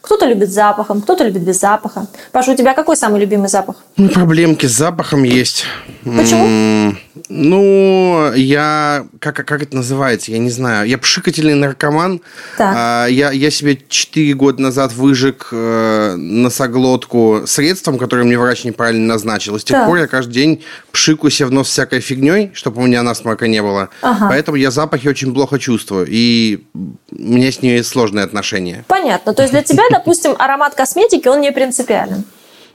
[0.00, 2.06] Кто-то любит запахом, кто-то любит без запаха.
[2.32, 3.76] Паша, у тебя какой самый любимый запах?
[3.96, 5.64] Ну, проблемки с запахом есть.
[6.04, 6.96] Почему?
[7.28, 9.06] Ну, я...
[9.20, 10.30] Как, как это называется?
[10.30, 10.88] Я не знаю.
[10.88, 12.20] Я пшикательный наркоман.
[12.56, 12.74] Так.
[12.76, 19.06] А, я, я себе 4 года назад выжег э, носоглотку средством, которое мне врач неправильно
[19.06, 19.56] назначил.
[19.56, 19.86] И с тех так.
[19.86, 23.62] пор я каждый день пшикаю себе в нос всякой фигней, чтобы у меня насморка не
[23.62, 23.88] было.
[24.02, 24.28] Ага.
[24.28, 26.06] Поэтому я запахи очень плохо чувствую.
[26.08, 26.64] И
[27.10, 28.84] у меня с ней сложные отношения.
[28.88, 29.34] Понятно.
[29.34, 32.24] То есть для тебя, допустим, аромат косметики, он не принципиален?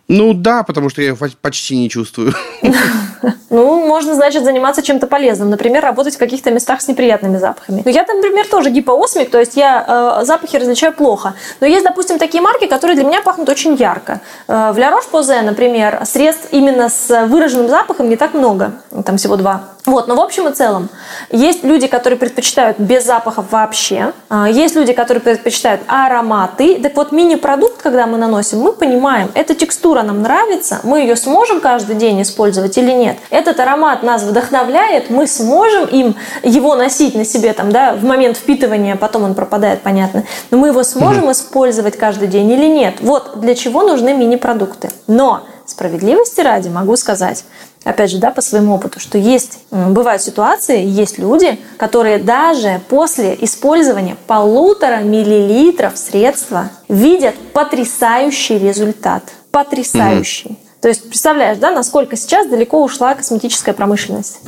[0.07, 2.33] Ну да, потому что я его почти не чувствую.
[3.49, 5.51] Ну, можно, значит, заниматься чем-то полезным.
[5.51, 7.83] Например, работать в каких-то местах с неприятными запахами.
[7.85, 11.35] Но я, например, тоже гипоосмик, то есть я э, запахи различаю плохо.
[11.61, 14.21] Но есть, допустим, такие марки, которые для меня пахнут очень ярко.
[14.47, 18.71] Э, в La Roche-Posay, например, средств именно с выраженным запахом не так много.
[19.05, 19.73] Там всего два.
[19.85, 20.89] Вот, но в общем и целом,
[21.29, 26.79] есть люди, которые предпочитают без запахов вообще, а, есть люди, которые предпочитают ароматы.
[26.81, 31.61] Так вот, мини-продукт, когда мы наносим, мы понимаем, эта текстура нам нравится, мы ее сможем
[31.61, 33.17] каждый день использовать или нет.
[33.29, 38.37] Этот аромат нас вдохновляет, мы сможем им его носить на себе там, да, в момент
[38.37, 42.95] впитывания, потом он пропадает, понятно, но мы его сможем mm использовать каждый день или нет.
[43.01, 44.89] Вот для чего нужны мини-продукты.
[45.07, 47.45] Но справедливости ради могу сказать,
[47.83, 53.35] опять же, да, по своему опыту, что есть, бывают ситуации, есть люди, которые даже после
[53.41, 59.23] использования полутора миллилитров средства видят потрясающий результат.
[59.53, 60.49] Потрясающий.
[60.49, 64.39] mm То есть, представляешь, да, насколько сейчас далеко ушла косметическая промышленность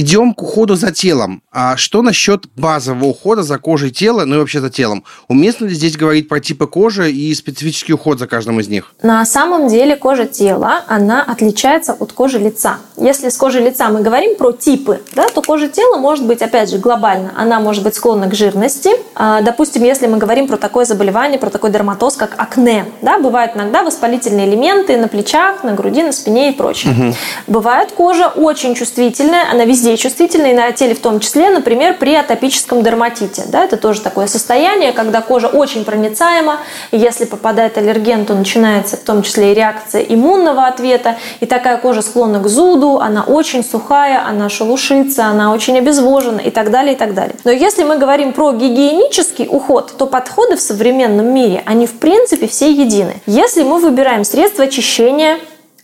[0.00, 1.42] идем к уходу за телом.
[1.52, 5.04] А что насчет базового ухода за кожей тела, ну и вообще за телом?
[5.28, 8.94] Уместно ли здесь говорить про типы кожи и специфический уход за каждым из них?
[9.02, 12.78] На самом деле кожа тела, она отличается от кожи лица.
[12.96, 16.70] Если с кожей лица мы говорим про типы, да, то кожа тела может быть, опять
[16.70, 17.32] же, глобально.
[17.36, 18.90] Она может быть склонна к жирности.
[19.14, 23.56] А, допустим, если мы говорим про такое заболевание, про такой дерматоз, как акне, да, бывают
[23.56, 26.92] иногда воспалительные элементы на плечах, на груди, на спине и прочее.
[26.92, 27.14] Угу.
[27.48, 32.14] Бывает кожа очень чувствительная, она везде чувствительная, и на теле в том числе, например, при
[32.14, 33.44] атопическом дерматите.
[33.48, 36.58] Да, это тоже такое состояние, когда кожа очень проницаема,
[36.90, 41.78] и если попадает аллерген, то начинается в том числе и реакция иммунного ответа, и такая
[41.78, 46.94] кожа склонна к зуду, она очень сухая, она шелушится, она очень обезвожена и так далее,
[46.94, 47.36] и так далее.
[47.44, 52.46] Но если мы говорим про гигиенический уход, то подходы в современном мире, они в принципе
[52.48, 53.14] все едины.
[53.26, 55.38] Если мы выбираем средства очищения,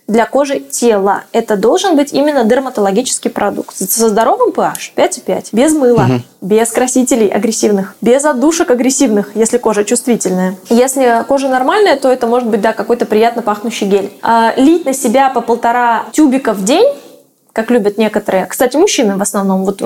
[0.06, 1.24] для кожи тела.
[1.32, 3.76] Это должен быть именно дерматологический продукт.
[3.76, 5.48] Со здоровым pH 5,5.
[5.52, 6.22] Без мыла, угу.
[6.42, 10.56] без красителей агрессивных, без отдушек агрессивных, если кожа чувствительная.
[10.68, 14.12] Если кожа нормальная, то это может быть да, какой-то приятно пахнущий гель.
[14.22, 16.86] А, лить на себя по полтора тюбика в день
[17.54, 18.46] как любят некоторые.
[18.46, 19.64] Кстати, мужчины в основном.
[19.64, 19.80] Вот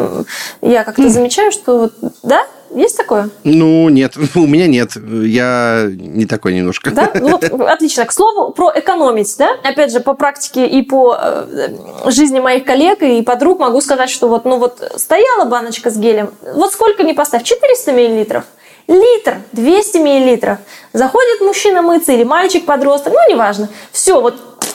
[0.63, 2.41] я как-то замечаю, что вот, да,
[2.75, 3.31] есть такое?
[3.45, 4.93] Ну, нет, у меня нет.
[4.97, 6.91] Я не такой немножко.
[6.91, 7.11] Да?
[7.15, 8.05] Ну, вот, отлично.
[8.05, 9.51] К слову, про экономить, да?
[9.65, 11.69] Опять же, по практике и по э,
[12.07, 16.31] жизни моих коллег и подруг могу сказать, что вот, ну вот стояла баночка с гелем,
[16.55, 18.45] вот сколько не поставь, 400 миллилитров,
[18.87, 20.59] литр, 200 миллилитров.
[20.93, 23.69] Заходит мужчина мыться или мальчик-подросток, ну, неважно.
[23.93, 24.35] Все, вот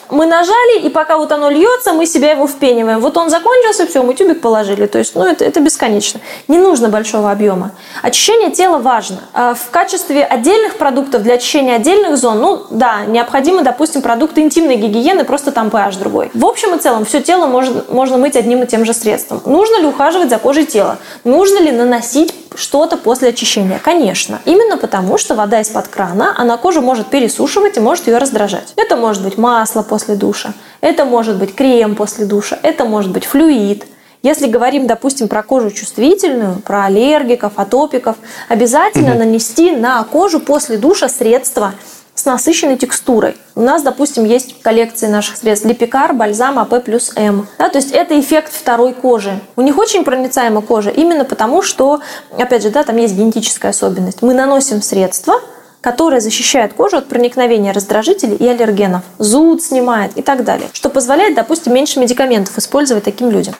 [0.09, 2.99] мы нажали, и пока вот оно льется, мы себя его впениваем.
[2.99, 4.85] Вот он закончился, все, мы тюбик положили.
[4.85, 6.19] То есть, ну, это, это бесконечно.
[6.47, 7.71] Не нужно большого объема.
[8.01, 9.21] Очищение тела важно.
[9.33, 14.75] А в качестве отдельных продуктов для очищения отдельных зон, ну, да, необходимы, допустим, продукты интимной
[14.75, 16.31] гигиены, просто там pH другой.
[16.33, 19.41] В общем и целом, все тело можно, можно мыть одним и тем же средством.
[19.45, 20.97] Нужно ли ухаживать за кожей тела?
[21.23, 23.79] Нужно ли наносить что-то после очищения?
[23.83, 24.39] Конечно.
[24.45, 28.73] Именно потому, что вода из-под крана, она кожу может пересушивать и может ее раздражать.
[28.75, 33.25] Это может быть масло после душа, это может быть крем после душа, это может быть
[33.25, 33.85] флюид.
[34.23, 38.15] Если говорим, допустим, про кожу чувствительную, про аллергиков, атопиков,
[38.49, 39.19] обязательно угу.
[39.19, 41.75] нанести на кожу после душа средства
[42.15, 43.37] с насыщенной текстурой.
[43.53, 47.47] У нас, допустим, есть коллекции наших средств Липикар, бальзам АП плюс М.
[47.59, 49.39] Да, то есть это эффект второй кожи.
[49.55, 52.01] У них очень проницаемая кожа именно потому, что,
[52.35, 54.23] опять же, да, там есть генетическая особенность.
[54.23, 55.35] Мы наносим средства,
[55.83, 61.35] которое защищает кожу от проникновения раздражителей и аллергенов, зуд снимает и так далее, что позволяет,
[61.35, 63.53] допустим, меньше медикаментов использовать таким людям.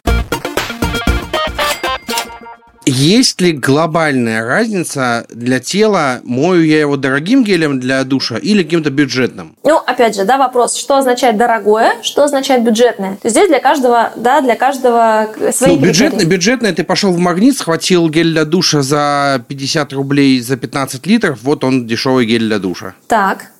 [2.86, 8.89] Есть ли глобальная разница для тела, мою я его дорогим гелем для душа или каким-то
[8.89, 9.56] бюджетным?
[9.63, 13.17] Ну, опять же, да, вопрос, что означает дорогое, что означает бюджетное.
[13.22, 17.58] То здесь для каждого, да, для каждого свои ну, бюджетное, бюджетное, ты пошел в магнит,
[17.58, 22.60] схватил гель для душа за 50 рублей за 15 литров, вот он дешевый гель для
[22.60, 22.96] душа.
[23.08, 23.52] Так,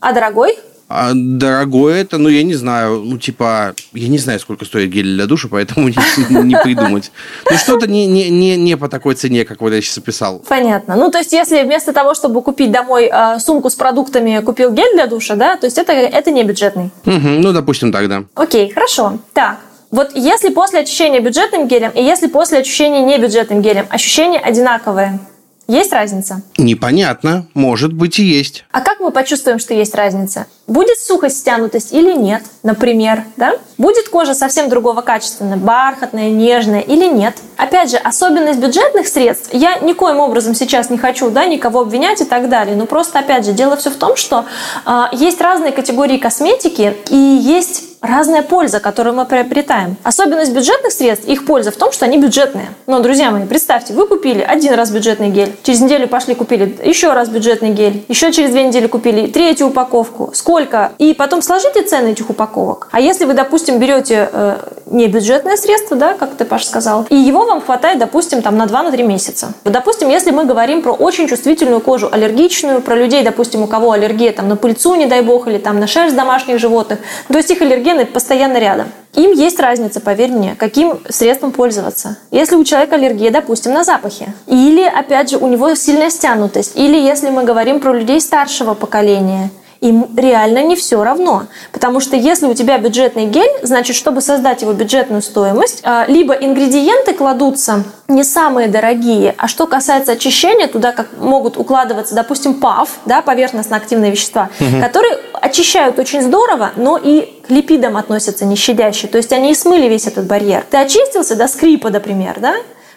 [0.00, 0.58] а дорогой?
[0.96, 5.16] А дорогое это, ну, я не знаю, ну, типа, я не знаю, сколько стоит гель
[5.16, 5.96] для душа, поэтому не,
[6.44, 7.10] не придумать.
[7.50, 10.44] Ну, что-то не, не, не, не по такой цене, как вот я сейчас описал.
[10.48, 10.94] Понятно.
[10.94, 14.94] Ну, то есть, если вместо того, чтобы купить домой э, сумку с продуктами, купил гель
[14.94, 16.92] для душа, да, то есть это, это не бюджетный.
[17.04, 18.22] Угу, ну, допустим, тогда.
[18.36, 19.18] Окей, хорошо.
[19.32, 19.58] Так,
[19.90, 25.18] вот если после очищения бюджетным гелем и если после очищения не бюджетным гелем ощущения одинаковые,
[25.66, 26.42] есть разница?
[26.58, 27.46] Непонятно.
[27.54, 28.64] Может быть и есть.
[28.70, 30.46] А как мы почувствуем, что есть разница?
[30.66, 33.54] Будет сухость, стянутость или нет, например, да?
[33.78, 37.36] Будет кожа совсем другого качества, бархатная, нежная или нет?
[37.56, 42.24] Опять же, особенность бюджетных средств, я никоим образом сейчас не хочу, да, никого обвинять и
[42.24, 44.44] так далее, но просто, опять же, дело все в том, что
[44.86, 49.96] э, есть разные категории косметики и есть разная польза, которую мы приобретаем.
[50.02, 52.68] Особенность бюджетных средств, их польза в том, что они бюджетные.
[52.86, 57.12] Но, друзья мои, представьте, вы купили один раз бюджетный гель, через неделю пошли купили еще
[57.12, 60.30] раз бюджетный гель, еще через две недели купили третью упаковку.
[60.34, 60.92] Сколько?
[60.98, 62.88] И потом сложите цены этих упаковок.
[62.92, 67.16] А если вы, допустим, берете э, не бюджетное средство, да, как ты, Паша, сказал, и
[67.16, 69.52] его вам хватает, допустим, там на 2-3 месяца.
[69.64, 74.32] Допустим, если мы говорим про очень чувствительную кожу, аллергичную, про людей, допустим, у кого аллергия
[74.32, 77.62] там на пыльцу, не дай бог, или там на шерсть домашних животных, то есть их
[77.62, 78.88] аллергия гены постоянно рядом.
[79.14, 82.18] Им есть разница, поверь мне, каким средством пользоваться.
[82.30, 86.98] Если у человека аллергия, допустим, на запахи, или, опять же, у него сильная стянутость, или
[86.98, 91.44] если мы говорим про людей старшего поколения– им реально не все равно.
[91.72, 96.34] Потому что если у тебя бюджетный гель, значит, чтобы создать его бюджетную стоимость, а, либо
[96.34, 102.88] ингредиенты кладутся не самые дорогие, а что касается очищения, туда как могут укладываться, допустим, ПАВ,
[103.06, 104.80] да, поверхностно-активные вещества, угу.
[104.80, 109.06] которые очищают очень здорово, но и к липидам относятся не щадяще.
[109.06, 110.64] То есть они и смыли весь этот барьер.
[110.70, 112.54] Ты очистился до скрипа, например, да?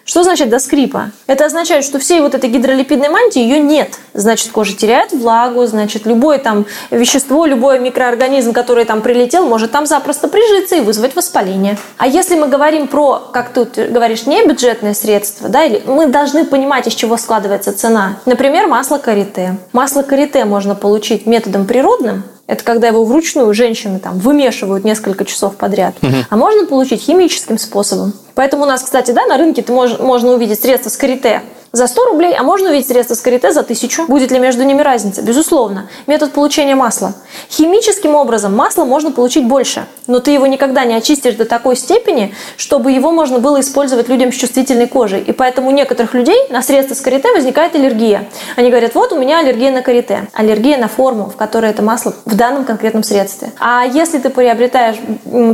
[0.08, 1.10] Что значит до скрипа?
[1.26, 3.98] Это означает, что всей вот этой гидролипидной мантии ее нет.
[4.14, 9.84] Значит, кожа теряет влагу, значит, любое там вещество, любой микроорганизм, который там прилетел, может там
[9.84, 11.76] запросто прижиться и вызвать воспаление.
[11.98, 16.46] А если мы говорим про, как тут говоришь, не бюджетное средство, да, или мы должны
[16.46, 18.16] понимать, из чего складывается цена.
[18.24, 19.58] Например, масло карите.
[19.74, 25.56] Масло карите можно получить методом природным, это когда его вручную женщины там вымешивают несколько часов
[25.56, 25.94] подряд.
[26.02, 26.12] Угу.
[26.30, 28.14] А можно получить химическим способом.
[28.34, 31.86] Поэтому у нас, кстати, да, на рынке ты можешь, можно увидеть средства с карите за
[31.86, 34.06] 100 рублей, а можно увидеть средства с карите за 1000.
[34.06, 35.22] Будет ли между ними разница?
[35.22, 35.88] Безусловно.
[36.06, 37.14] Метод получения масла.
[37.50, 42.34] Химическим образом масло можно получить больше, но ты его никогда не очистишь до такой степени,
[42.56, 45.20] чтобы его можно было использовать людям с чувствительной кожей.
[45.20, 48.28] И поэтому у некоторых людей на средства с карите возникает аллергия.
[48.56, 50.28] Они говорят, вот у меня аллергия на карите.
[50.32, 53.52] Аллергия на форму, в которой это масло в данном конкретном средстве.
[53.60, 54.96] А если ты приобретаешь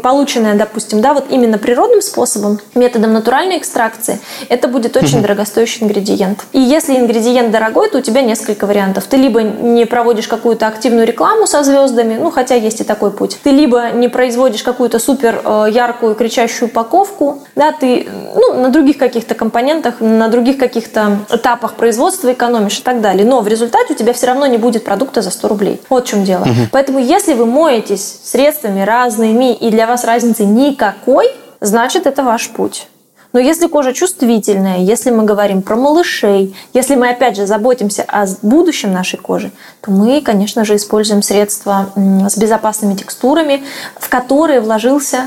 [0.01, 6.04] полученное, допустим, да, вот именно природным способом, методом натуральной экстракции, это будет очень дорогостоящий ингредиент
[6.05, 6.45] ингредиент.
[6.53, 9.05] И если ингредиент дорогой, то у тебя несколько вариантов.
[9.05, 13.39] Ты либо не проводишь какую-то активную рекламу со звездами, ну хотя есть и такой путь.
[13.43, 18.99] Ты либо не производишь какую-то супер э, яркую кричащую упаковку, да, ты ну, на других
[18.99, 23.27] каких-то компонентах, на других каких-то этапах производства экономишь и так далее.
[23.27, 25.81] Но в результате у тебя все равно не будет продукта за 100 рублей.
[25.89, 26.43] Вот в чем дело.
[26.43, 26.69] Угу.
[26.73, 32.87] Поэтому если вы моетесь средствами разными и для вас разницы никакой, значит это ваш путь.
[33.35, 38.27] Но если кожа чувствительная, если мы говорим про малышей, если мы опять же заботимся о
[38.43, 43.65] будущем нашей кожи, то мы, конечно же, используем средства с безопасными текстурами,
[43.99, 45.27] в которые вложился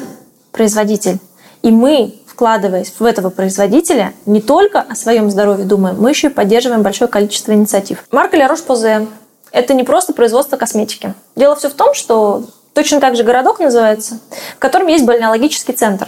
[0.54, 1.20] производитель.
[1.64, 6.30] И мы, вкладываясь в этого производителя, не только о своем здоровье думаем, мы еще и
[6.30, 8.06] поддерживаем большое количество инициатив.
[8.12, 9.08] Марка Ля Рош-Позе–
[9.52, 11.14] это не просто производство косметики.
[11.36, 14.20] Дело все в том, что точно так же городок называется,
[14.56, 16.08] в котором есть бальнеологический центр.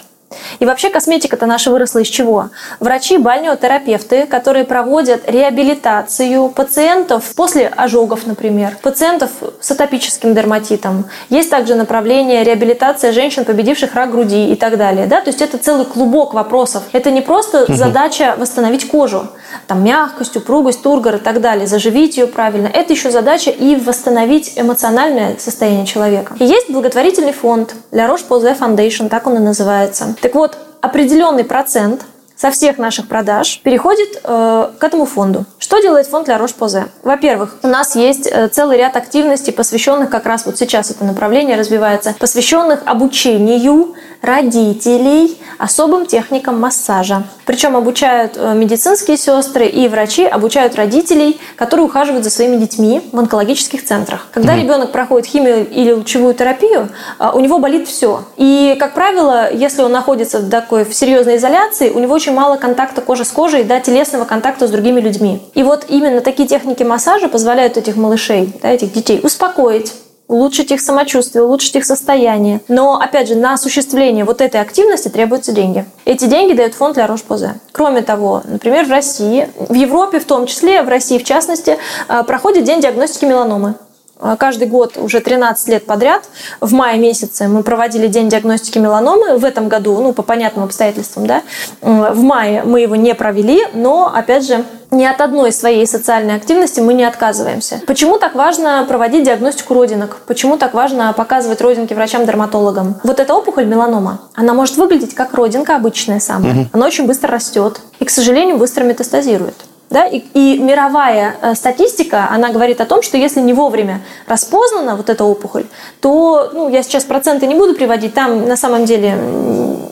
[0.59, 2.49] И вообще косметика-то наша выросла из чего?
[2.79, 11.05] Врачи, бальнеотерапевты, которые проводят реабилитацию пациентов после ожогов, например, пациентов с атопическим дерматитом.
[11.29, 15.07] Есть также направление реабилитация женщин, победивших рак груди и так далее.
[15.07, 15.21] Да?
[15.21, 16.83] То есть это целый клубок вопросов.
[16.91, 17.73] Это не просто угу.
[17.73, 19.29] задача восстановить кожу,
[19.67, 22.67] там мягкость, упругость, тургор и так далее, заживить ее правильно.
[22.67, 26.35] Это еще задача и восстановить эмоциональное состояние человека.
[26.39, 30.15] И есть благотворительный фонд для Roche Posay Foundation, так он и называется.
[30.21, 32.05] Так вот, определенный процент
[32.39, 35.45] со всех наших продаж переходит э, к этому фонду.
[35.57, 36.85] Что делает фонд Ля Рош-Позе?
[37.03, 41.57] Во-первых, у нас есть э, целый ряд активностей, посвященных как раз вот сейчас это направление
[41.57, 47.23] развивается, посвященных обучению родителей особым техникам массажа.
[47.45, 53.19] Причем обучают э, медицинские сестры и врачи обучают родителей, которые ухаживают за своими детьми в
[53.19, 54.27] онкологических центрах.
[54.31, 58.23] Когда mm ребенок проходит химию или лучевую терапию, э, у него болит все.
[58.37, 62.57] И, как правило, если он находится в такой в серьезной изоляции, у него очень мало
[62.57, 65.41] контакта кожи с кожей, да, телесного контакта с другими людьми.
[65.53, 69.93] И вот именно такие техники массажа позволяют этих малышей, да, этих детей успокоить,
[70.29, 72.61] улучшить их самочувствие, улучшить их состояние.
[72.67, 75.85] Но, опять же, на осуществление вот этой активности требуются деньги.
[76.05, 77.55] Эти деньги дает фонд для Рош-Позе.
[77.71, 81.77] Кроме того, например, в России, в Европе в том числе, в России в частности,
[82.07, 83.73] э, проходит день диагностики меланомы.
[84.19, 86.23] Э, каждый год уже 13 лет подряд
[86.59, 89.37] в мае месяце мы проводили день диагностики меланомы.
[89.37, 91.43] В этом году, ну, по понятным обстоятельствам, да,
[91.81, 96.79] в мае мы его не провели, но, опять же, ни от одной своей социальной активности
[96.79, 97.81] мы не отказываемся.
[97.85, 100.17] Почему так важно проводить диагностику родинок?
[100.25, 102.95] Почему так важно показывать родинки врачам-дерматологам?
[103.03, 106.53] Вот эта опухоль меланома, она может выглядеть как родинка обычная самая.
[106.53, 106.67] Угу.
[106.73, 109.55] Она очень быстро растет и, к сожалению, быстро метастазирует.
[109.89, 110.05] Да?
[110.05, 115.09] И, и мировая э, статистика, она говорит о том, что если не вовремя распознана вот
[115.09, 115.65] эта опухоль,
[115.99, 119.17] то, ну, я сейчас проценты не буду приводить, там на самом деле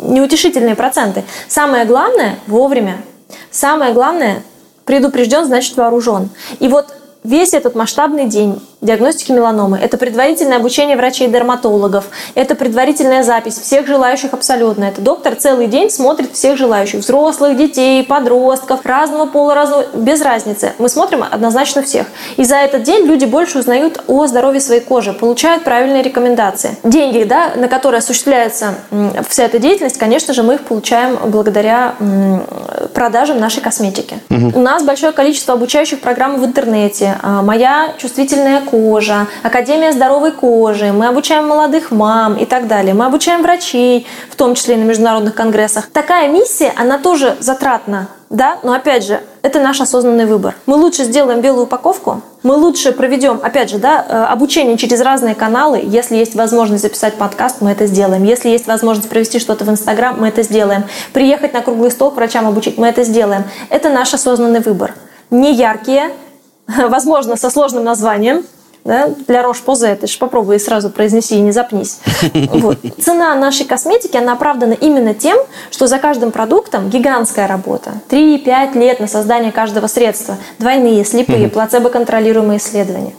[0.03, 1.23] неутешительные проценты.
[1.47, 2.97] Самое главное– вовремя.
[3.49, 4.43] Самое главное–
[4.85, 6.29] предупрежден, значит вооружен.
[6.59, 6.93] И вот
[7.23, 12.05] весь этот масштабный день диагностики меланомы, это предварительное обучение врачей-дерматологов,
[12.35, 14.85] это предварительная запись всех желающих абсолютно.
[14.85, 20.73] Это доктор целый день смотрит всех желающих, взрослых, детей, подростков, разного пола, разного, без разницы.
[20.77, 22.07] Мы смотрим однозначно всех.
[22.37, 26.77] И за этот день люди больше узнают о здоровье своей кожи, получают правильные рекомендации.
[26.83, 28.75] Деньги, да, на которые осуществляется
[29.27, 31.95] вся эта деятельность, конечно же, мы их получаем благодаря
[32.97, 34.19] продажам нашей косметики.
[34.31, 34.57] Угу.
[34.57, 37.19] У нас большое количество обучающих программ в интернете.
[37.21, 42.95] А, моя чувствительная кожа, Академия здоровой кожи, мы обучаем молодых мам и так далее.
[42.95, 45.91] Мы обучаем врачей, в том числе и на международных конгрессах.
[45.93, 50.55] Такая миссия, она тоже затратна, да, но опять же, это наш осознанный выбор.
[50.65, 55.35] Мы лучше сделаем белую упаковку, мы лучше проведем, опять же, да, э, обучение через разные
[55.35, 55.81] каналы.
[55.83, 58.23] Если есть возможность записать подкаст, мы это сделаем.
[58.23, 60.85] Если есть возможность провести что-то в Инстаграм, мы это сделаем.
[61.11, 63.43] Приехать на круглый стол к врачам обучить, мы это сделаем.
[63.69, 64.93] Это наш осознанный выбор.
[65.29, 66.11] Не яркие,
[66.67, 68.45] возможно, со сложным названием,
[68.87, 71.99] да, для Рош-Позе, ты же попробуй сразу произнеси и не запнись.
[72.57, 72.79] Вот.
[72.99, 75.37] Цена нашей косметики, она оправдана именно тем,
[75.71, 77.91] что за каждым продуктом гигантская работа.
[78.09, 80.37] 3-5 лет на создание каждого средства.
[80.57, 83.13] Двойные, слепые, плацебо-контролируемые исследования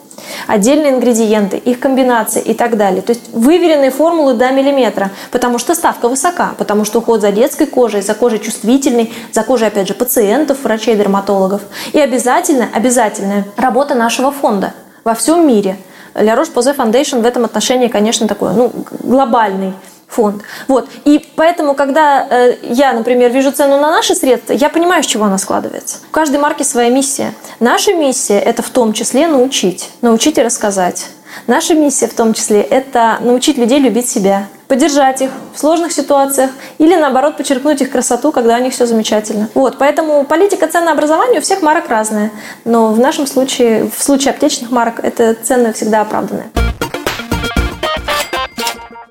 [0.46, 3.02] отдельные ингредиенты, их комбинации и так далее.
[3.02, 7.66] То есть выверенные формулы до миллиметра, потому что ставка высока, потому что уход за детской
[7.66, 11.62] кожей, за кожей чувствительной, за кожей, опять же, пациентов, врачей, дерматологов.
[11.92, 14.74] И обязательно, обязательная работа нашего фонда
[15.08, 15.78] во всем мире.
[16.14, 18.70] La Roche-Posay Foundation в этом отношении, конечно, такой ну,
[19.02, 19.72] глобальный
[20.06, 20.42] фонд.
[20.68, 20.88] Вот.
[21.04, 25.24] И поэтому, когда э, я, например, вижу цену на наши средства, я понимаю, с чего
[25.24, 25.98] она складывается.
[26.10, 27.32] У каждой марки своя миссия.
[27.58, 31.06] Наша миссия– это в том числе научить, научить и рассказать.
[31.46, 36.50] Наша миссия в том числе– это научить людей любить себя, поддержать их в сложных ситуациях
[36.78, 39.48] или, наоборот, подчеркнуть их красоту, когда у них все замечательно.
[39.54, 42.30] Вот, поэтому политика ценообразования у всех марок разная,
[42.64, 46.50] но в нашем случае, в случае аптечных марок, это цены всегда оправданные.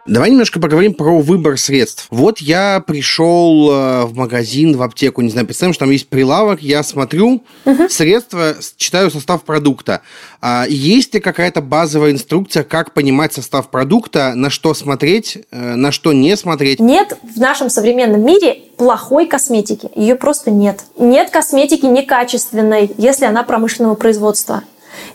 [0.07, 2.07] Давай немножко поговорим про выбор средств.
[2.09, 6.61] Вот я пришел э, в магазин, в аптеку, не знаю, представим, что там есть прилавок,
[6.61, 7.89] я смотрю угу.
[7.89, 10.01] средства, читаю состав продукта.
[10.41, 15.91] А есть ли какая-то базовая инструкция, как понимать состав продукта, на что смотреть, э, на
[15.91, 16.79] что не смотреть?
[16.79, 19.89] Нет в нашем современном мире плохой косметики.
[19.93, 20.85] Ее просто нет.
[20.97, 24.63] Нет косметики некачественной, если она промышленного производства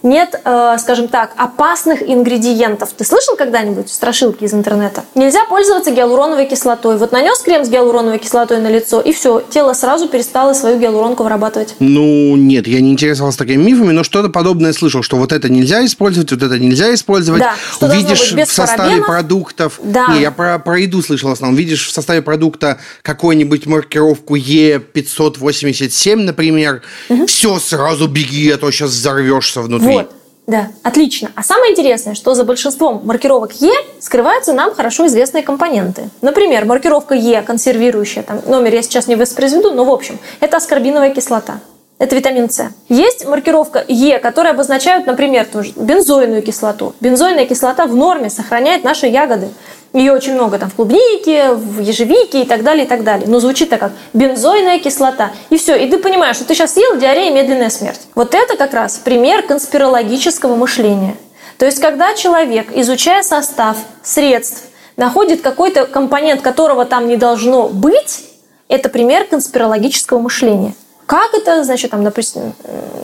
[0.03, 2.91] нет, э, скажем так, опасных ингредиентов.
[2.97, 5.05] Ты слышал когда-нибудь страшилки из интернета?
[5.15, 6.97] Нельзя пользоваться гиалуроновой кислотой.
[6.97, 11.23] Вот нанес крем с гиалуроновой кислотой на лицо, и все, тело сразу перестало свою гиалуронку
[11.23, 11.75] вырабатывать.
[11.79, 15.85] Ну, нет, я не интересовался такими мифами, но что-то подобное слышал, что вот это нельзя
[15.85, 17.41] использовать, вот это нельзя использовать.
[17.43, 19.07] Да, что Увидишь в составе парабенов.
[19.07, 19.81] продуктов...
[19.83, 20.07] Да.
[20.15, 21.57] Не, я про, про еду слышал в основном.
[21.57, 27.27] Видишь в составе продукта какую-нибудь маркировку Е587, например, угу.
[27.27, 29.97] все, сразу беги, а то сейчас взорвешься внутри.
[29.97, 30.13] Вот.
[30.47, 31.31] Да, отлично.
[31.37, 36.11] А самое интересное, что за большинством маркировок Е скрываются нам хорошо известные компоненты.
[36.21, 41.15] Например, маркировка Е, консервирующая, там, номер я сейчас не воспроизведу, но в общем, это аскорбиновая
[41.15, 41.61] кислота.
[42.03, 42.69] Это витамин С.
[42.89, 46.97] Есть маркировка Е, которая обозначает, например, тоже бензойную кислоту.
[46.99, 49.51] Бензойная кислота в норме сохраняет наши ягоды.
[49.93, 53.29] Ее очень много там в клубнике, в ежевике и так далее, и так далее.
[53.29, 55.31] Но звучит так как бензойная кислота.
[55.51, 58.01] И все, и ты понимаешь, что ты сейчас съел диарея медленная смерть.
[58.17, 61.15] Вот это как раз пример конспирологического мышления.
[61.57, 64.65] То есть, когда человек, изучая состав средств,
[64.97, 68.25] находит какой-то компонент, которого там не должно быть,
[68.67, 70.75] это пример конспирологического мышления.
[71.13, 72.55] Как это, значит, там, допустим,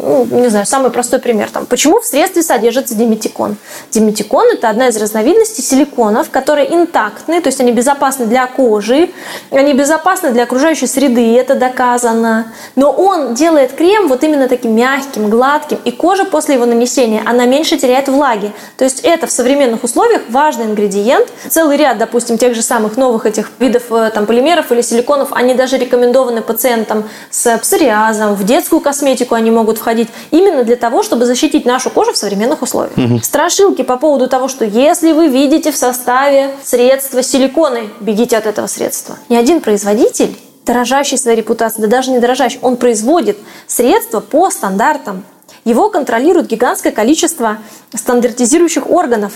[0.03, 1.51] ну, не знаю, самый простой пример.
[1.51, 3.59] Там, почему в средстве содержится диметикон?
[3.91, 9.11] Диметикон– это одна из разновидностей силиконов, которые интактны, то есть они безопасны для кожи,
[9.51, 12.55] они безопасны для окружающей среды, это доказано.
[12.77, 17.45] Но он делает крем вот именно таким мягким, гладким, и кожа после его нанесения, она
[17.45, 18.53] меньше теряет влаги.
[18.79, 21.29] То есть это в современных условиях важный ингредиент.
[21.51, 25.53] Целый ряд, допустим, тех же самых новых этих видов э, там, полимеров или силиконов, они
[25.53, 27.98] даже рекомендованы пациентам с псориазом,
[28.35, 32.63] в детскую косметику они могут входить, именно для того, чтобы защитить нашу кожу в современных
[32.63, 32.97] условиях.
[32.97, 33.21] Угу.
[33.23, 38.67] Страшилки по поводу того, что если вы видите в составе средства силиконы, бегите от этого
[38.67, 39.17] средства.
[39.29, 45.25] Ни один производитель дорожащий своей репутацией, да даже не дорожащий, он производит средства по стандартам.
[45.65, 47.59] Его контролирует гигантское количество
[47.95, 49.33] стандартизирующих органов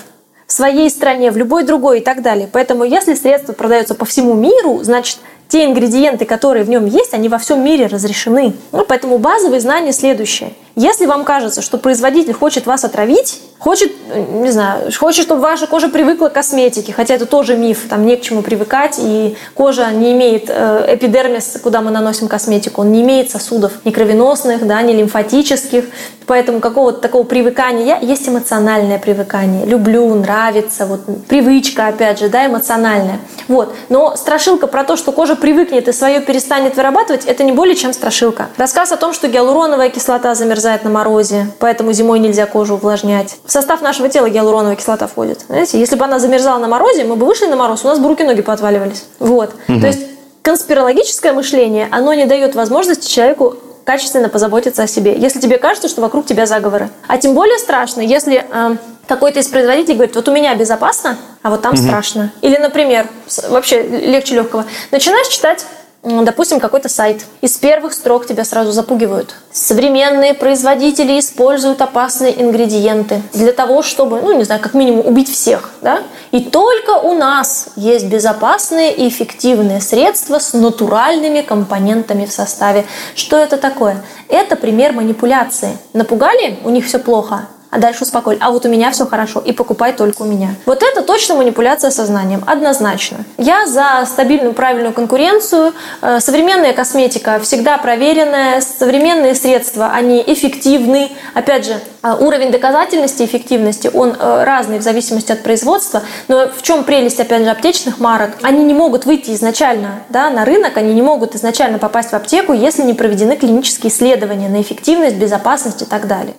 [0.53, 2.47] в своей стране, в любой другой и так далее.
[2.53, 5.17] Поэтому если средства продаются по всему миру, значит
[5.49, 8.53] те ингредиенты, которые в нем есть, они во всем мире разрешены.
[8.71, 10.53] Ну, поэтому базовые знания следующие.
[10.75, 13.93] Если вам кажется, что производитель хочет вас отравить, хочет,
[14.33, 18.17] не знаю, хочет, чтобы ваша кожа привыкла к косметике, хотя это тоже миф, там не
[18.17, 23.03] к чему привыкать, и кожа не имеет э, эпидермис, куда мы наносим косметику, он не
[23.03, 25.85] имеет сосудов ни кровеносных, да, ни лимфатических,
[26.27, 29.67] поэтому какого-то такого привыкания есть эмоциональное привыкание.
[29.67, 33.21] Люблю, нравится, вот привычка, опять же, да, эмоциональная.
[33.47, 33.75] Вот.
[33.91, 37.93] Но страшилка про то, что кожа привыкнет и свое перестанет вырабатывать, это не более чем
[37.93, 38.49] страшилка.
[38.57, 43.37] Рассказ о том, что гиалуроновая кислота замерзает замерзает на морозе, поэтому зимой нельзя кожу увлажнять.
[43.45, 45.41] В состав нашего тела гиалуроновая кислота входит.
[45.49, 48.09] Знаете, если бы она замерзала на морозе, мы бы вышли на мороз, у нас бы
[48.09, 49.05] руки-ноги поотваливались.
[49.19, 49.51] Вот.
[49.69, 49.81] Угу.
[49.81, 50.07] То есть
[50.43, 56.01] конспирологическое мышление, оно не дает возможности человеку качественно позаботиться о себе, если тебе кажется, что
[56.01, 56.89] вокруг тебя заговоры.
[57.09, 58.77] А тем более страшно, если э,
[59.09, 61.83] какой-то из производителей говорит, вот у меня безопасно, а вот там угу.
[61.83, 62.31] страшно.
[62.41, 63.09] Или, например,
[63.49, 65.67] вообще легче легкого, начинаешь читать
[66.03, 67.25] допустим, какой-то сайт.
[67.41, 69.37] Из первых строк тебя сразу запугивают.
[69.53, 75.71] Современные производители используют опасные ингредиенты для того, чтобы, ну, не знаю, как минимум убить всех,
[75.81, 76.03] да?
[76.33, 82.85] И только у нас есть безопасные и эффективные средства с натуральными компонентами в составе.
[83.15, 84.03] Что это такое?
[84.29, 85.79] Это пример манипуляции.
[85.93, 86.59] Напугали?
[86.65, 88.39] У них все плохо а дальше успокоили.
[88.41, 90.55] А вот у меня все хорошо, и покупай только у меня.
[90.67, 93.25] Вот это точно манипуляция сознанием, однозначно.
[93.39, 95.73] Я за стабильную, правильную конкуренцию.
[96.03, 101.11] Э, современная косметика всегда проверенная, современные средства, они эффективны.
[101.33, 106.61] Опять же, э, уровень доказательности эффективности, он э, разный в зависимости от производства, но в
[106.61, 108.33] чем прелесть, опять же, аптечных марок?
[108.43, 112.53] Они не могут выйти изначально да, на рынок, они не могут изначально попасть в аптеку,
[112.53, 116.35] если не проведены клинические исследования на эффективность, безопасность и так далее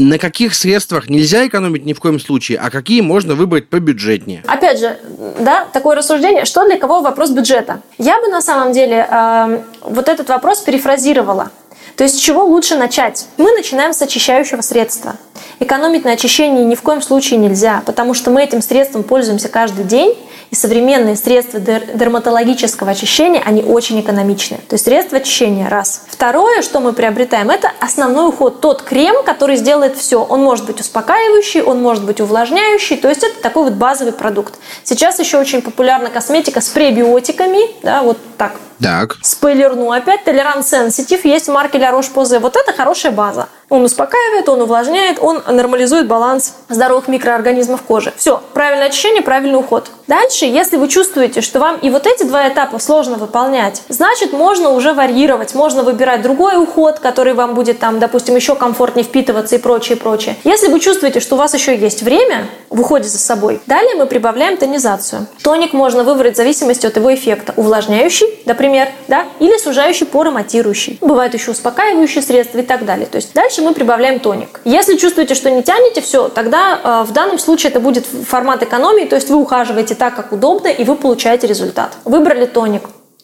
[0.00, 4.42] на каких средствах нельзя экономить ни в коем случае, а какие можно выбрать по бюджетнее?
[4.46, 4.98] Опять же,
[5.38, 7.82] да, такое рассуждение, что для кого вопрос бюджета?
[7.98, 11.50] Я бы на самом деле э, вот этот вопрос перефразировала.
[11.96, 13.26] То есть с чего лучше начать?
[13.36, 15.16] Мы начинаем с очищающего средства.
[15.58, 19.84] Экономить на очищении ни в коем случае нельзя, потому что мы этим средством пользуемся каждый
[19.84, 20.16] день,
[20.50, 24.58] и современные средства дерматологического очищения, они очень экономичны.
[24.68, 26.02] То есть средства очищения– раз.
[26.08, 28.60] Второе, что мы приобретаем, это основной уход.
[28.60, 30.22] Тот крем, который сделает все.
[30.22, 32.96] Он может быть успокаивающий, он может быть увлажняющий.
[32.96, 34.54] То есть это такой вот базовый продукт.
[34.82, 37.60] Сейчас еще очень популярна косметика с пребиотиками.
[37.82, 38.52] Да, вот так.
[38.82, 39.18] Так.
[39.22, 40.24] Спойлерну опять.
[40.24, 42.38] Толерант Sensitive есть в марке La Roche-Posay.
[42.38, 43.48] Вот это хорошая база.
[43.70, 48.12] Он успокаивает, он увлажняет, он нормализует баланс здоровых микроорганизмов кожи.
[48.16, 49.90] Все, правильное очищение, правильный уход.
[50.08, 54.70] Дальше, если вы чувствуете, что вам и вот эти два этапа сложно выполнять, значит, можно
[54.70, 59.58] уже варьировать, можно выбирать другой уход, который вам будет там, допустим, еще комфортнее впитываться и
[59.58, 60.34] прочее, прочее.
[60.42, 64.06] Если вы чувствуете, что у вас еще есть время в уходе за собой, далее мы
[64.06, 65.28] прибавляем тонизацию.
[65.44, 67.54] Тоник можно выбрать в зависимости от его эффекта.
[67.56, 70.98] Увлажняющий, например, да, или сужающий поры матирующий.
[71.00, 73.06] Бывают еще успокаивающие средства и так далее.
[73.06, 74.60] То есть дальше дальше мы прибавляем тоник.
[74.64, 79.04] Если чувствуете, что не тянете, все, тогда э, в данном случае это будет формат экономии,
[79.04, 81.92] то есть вы ухаживаете так, как удобно, и вы получаете результат.
[82.04, 82.82] Выбрали тоник.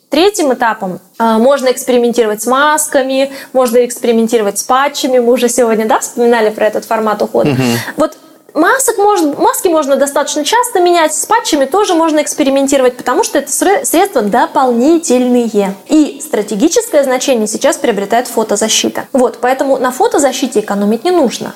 [0.09, 5.19] Третьим этапом э, можно экспериментировать с масками, можно экспериментировать с патчами.
[5.19, 7.51] Мы уже сегодня да, вспоминали про этот формат ухода.
[7.51, 7.63] Угу.
[7.97, 8.17] Вот
[8.57, 13.53] масок может, маски можно достаточно часто менять, с патчами тоже можно экспериментировать, потому что это
[13.53, 15.75] средства дополнительные.
[15.89, 19.07] И стратегическое значение сейчас приобретает фотозащита.
[19.13, 21.55] Вот, поэтому на фотозащите экономить не нужно.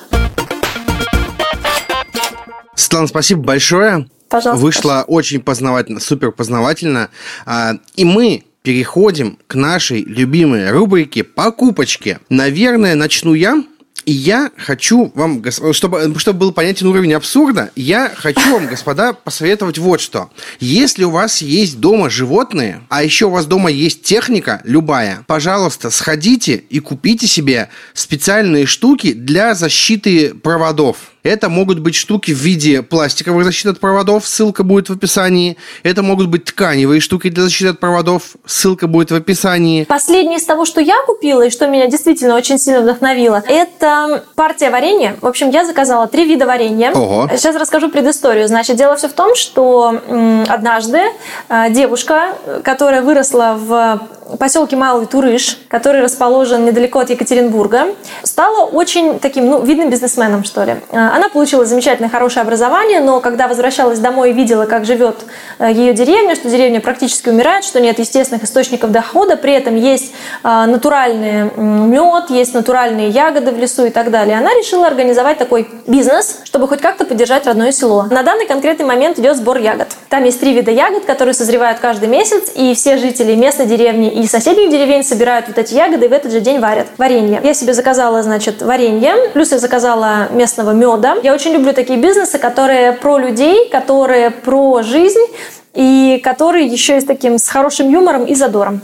[2.75, 4.07] Светлана, спасибо большое.
[4.29, 4.63] Пожалуйста.
[4.63, 7.09] Вышло очень познавательно, супер познавательно.
[7.45, 12.19] А, и мы переходим к нашей любимой рубрике «Покупочки».
[12.29, 13.61] Наверное, начну я
[14.05, 15.43] И я хочу вам,
[15.73, 20.29] чтобы, чтобы был понятен уровень абсурда, я хочу вам, господа, посоветовать вот что.
[20.59, 25.89] Если у вас есть дома животные, а еще у вас дома есть техника, любая, пожалуйста,
[25.89, 31.11] сходите и купите себе специальные штуки для защиты проводов.
[31.23, 35.57] Это могут быть штуки в виде пластиковых защит от проводов, ссылка будет в описании.
[35.83, 39.83] Это могут быть тканевые штуки для защиты от проводов, ссылка будет в описании.
[39.83, 44.71] Последнее из того, что я купила и что меня действительно очень сильно вдохновило, это партия
[44.71, 45.15] варенья.
[45.21, 46.91] В общем, я заказала три вида варенья.
[46.91, 47.29] Ого.
[47.35, 48.47] Сейчас расскажу предысторию.
[48.47, 50.01] Значит, дело все в том, что
[50.47, 51.01] однажды
[51.49, 54.01] э, девушка, которая выросла в
[54.37, 57.87] поселке Малый Турыш, который расположен недалеко от Екатеринбурга,
[58.23, 60.75] стала очень таким, ну, видным бизнесменом, что ли.
[60.91, 65.17] Э, она получила замечательное, хорошее образование, но когда возвращалась домой и видела, как живет
[65.59, 70.13] э, ее деревня, что деревня практически умирает, что нет естественных источников дохода, при этом есть
[70.43, 75.67] э, натуральный мед, есть натуральные ягоды в лесу и так далее, она решила организовать такой
[75.87, 78.03] бизнес, чтобы хоть как-то поддержать родное село.
[78.09, 79.89] На данный конкретный момент идет сбор ягод.
[80.09, 84.27] Там есть три вида ягод, которые созревают каждый месяц, и все жители местной деревни и
[84.27, 87.41] соседних деревень собирают вот эти ягоды и в этот же день варят варенье.
[87.43, 91.17] Я себе заказала, значит, варенье, плюс я заказала местного меда.
[91.23, 95.25] Я очень люблю такие бизнесы, которые про людей, которые про жизнь
[95.73, 98.81] и которые еще и с таким с хорошим юмором и задором.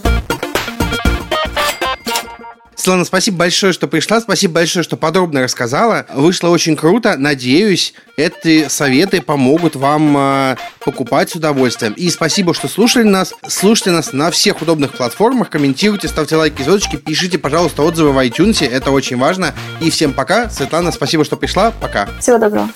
[2.78, 6.06] Светлана, спасибо большое, что пришла, спасибо большое, что подробно рассказала.
[6.14, 7.18] Вышло очень круто.
[7.18, 10.56] Надеюсь, эти советы помогут вам э,
[10.86, 11.94] покупать с удовольствием.
[11.94, 13.34] И спасибо, что слушали нас.
[13.48, 18.66] Слушайте нас на всех удобных платформах, комментируйте, ставьте лайки, звездочки, пишите, пожалуйста, отзывы в iTunes.
[18.66, 19.56] Это очень важно.
[19.82, 20.50] И всем пока.
[20.52, 21.72] Светлана, спасибо, что пришла.
[21.72, 22.08] Пока.
[22.20, 22.70] Всего доброго.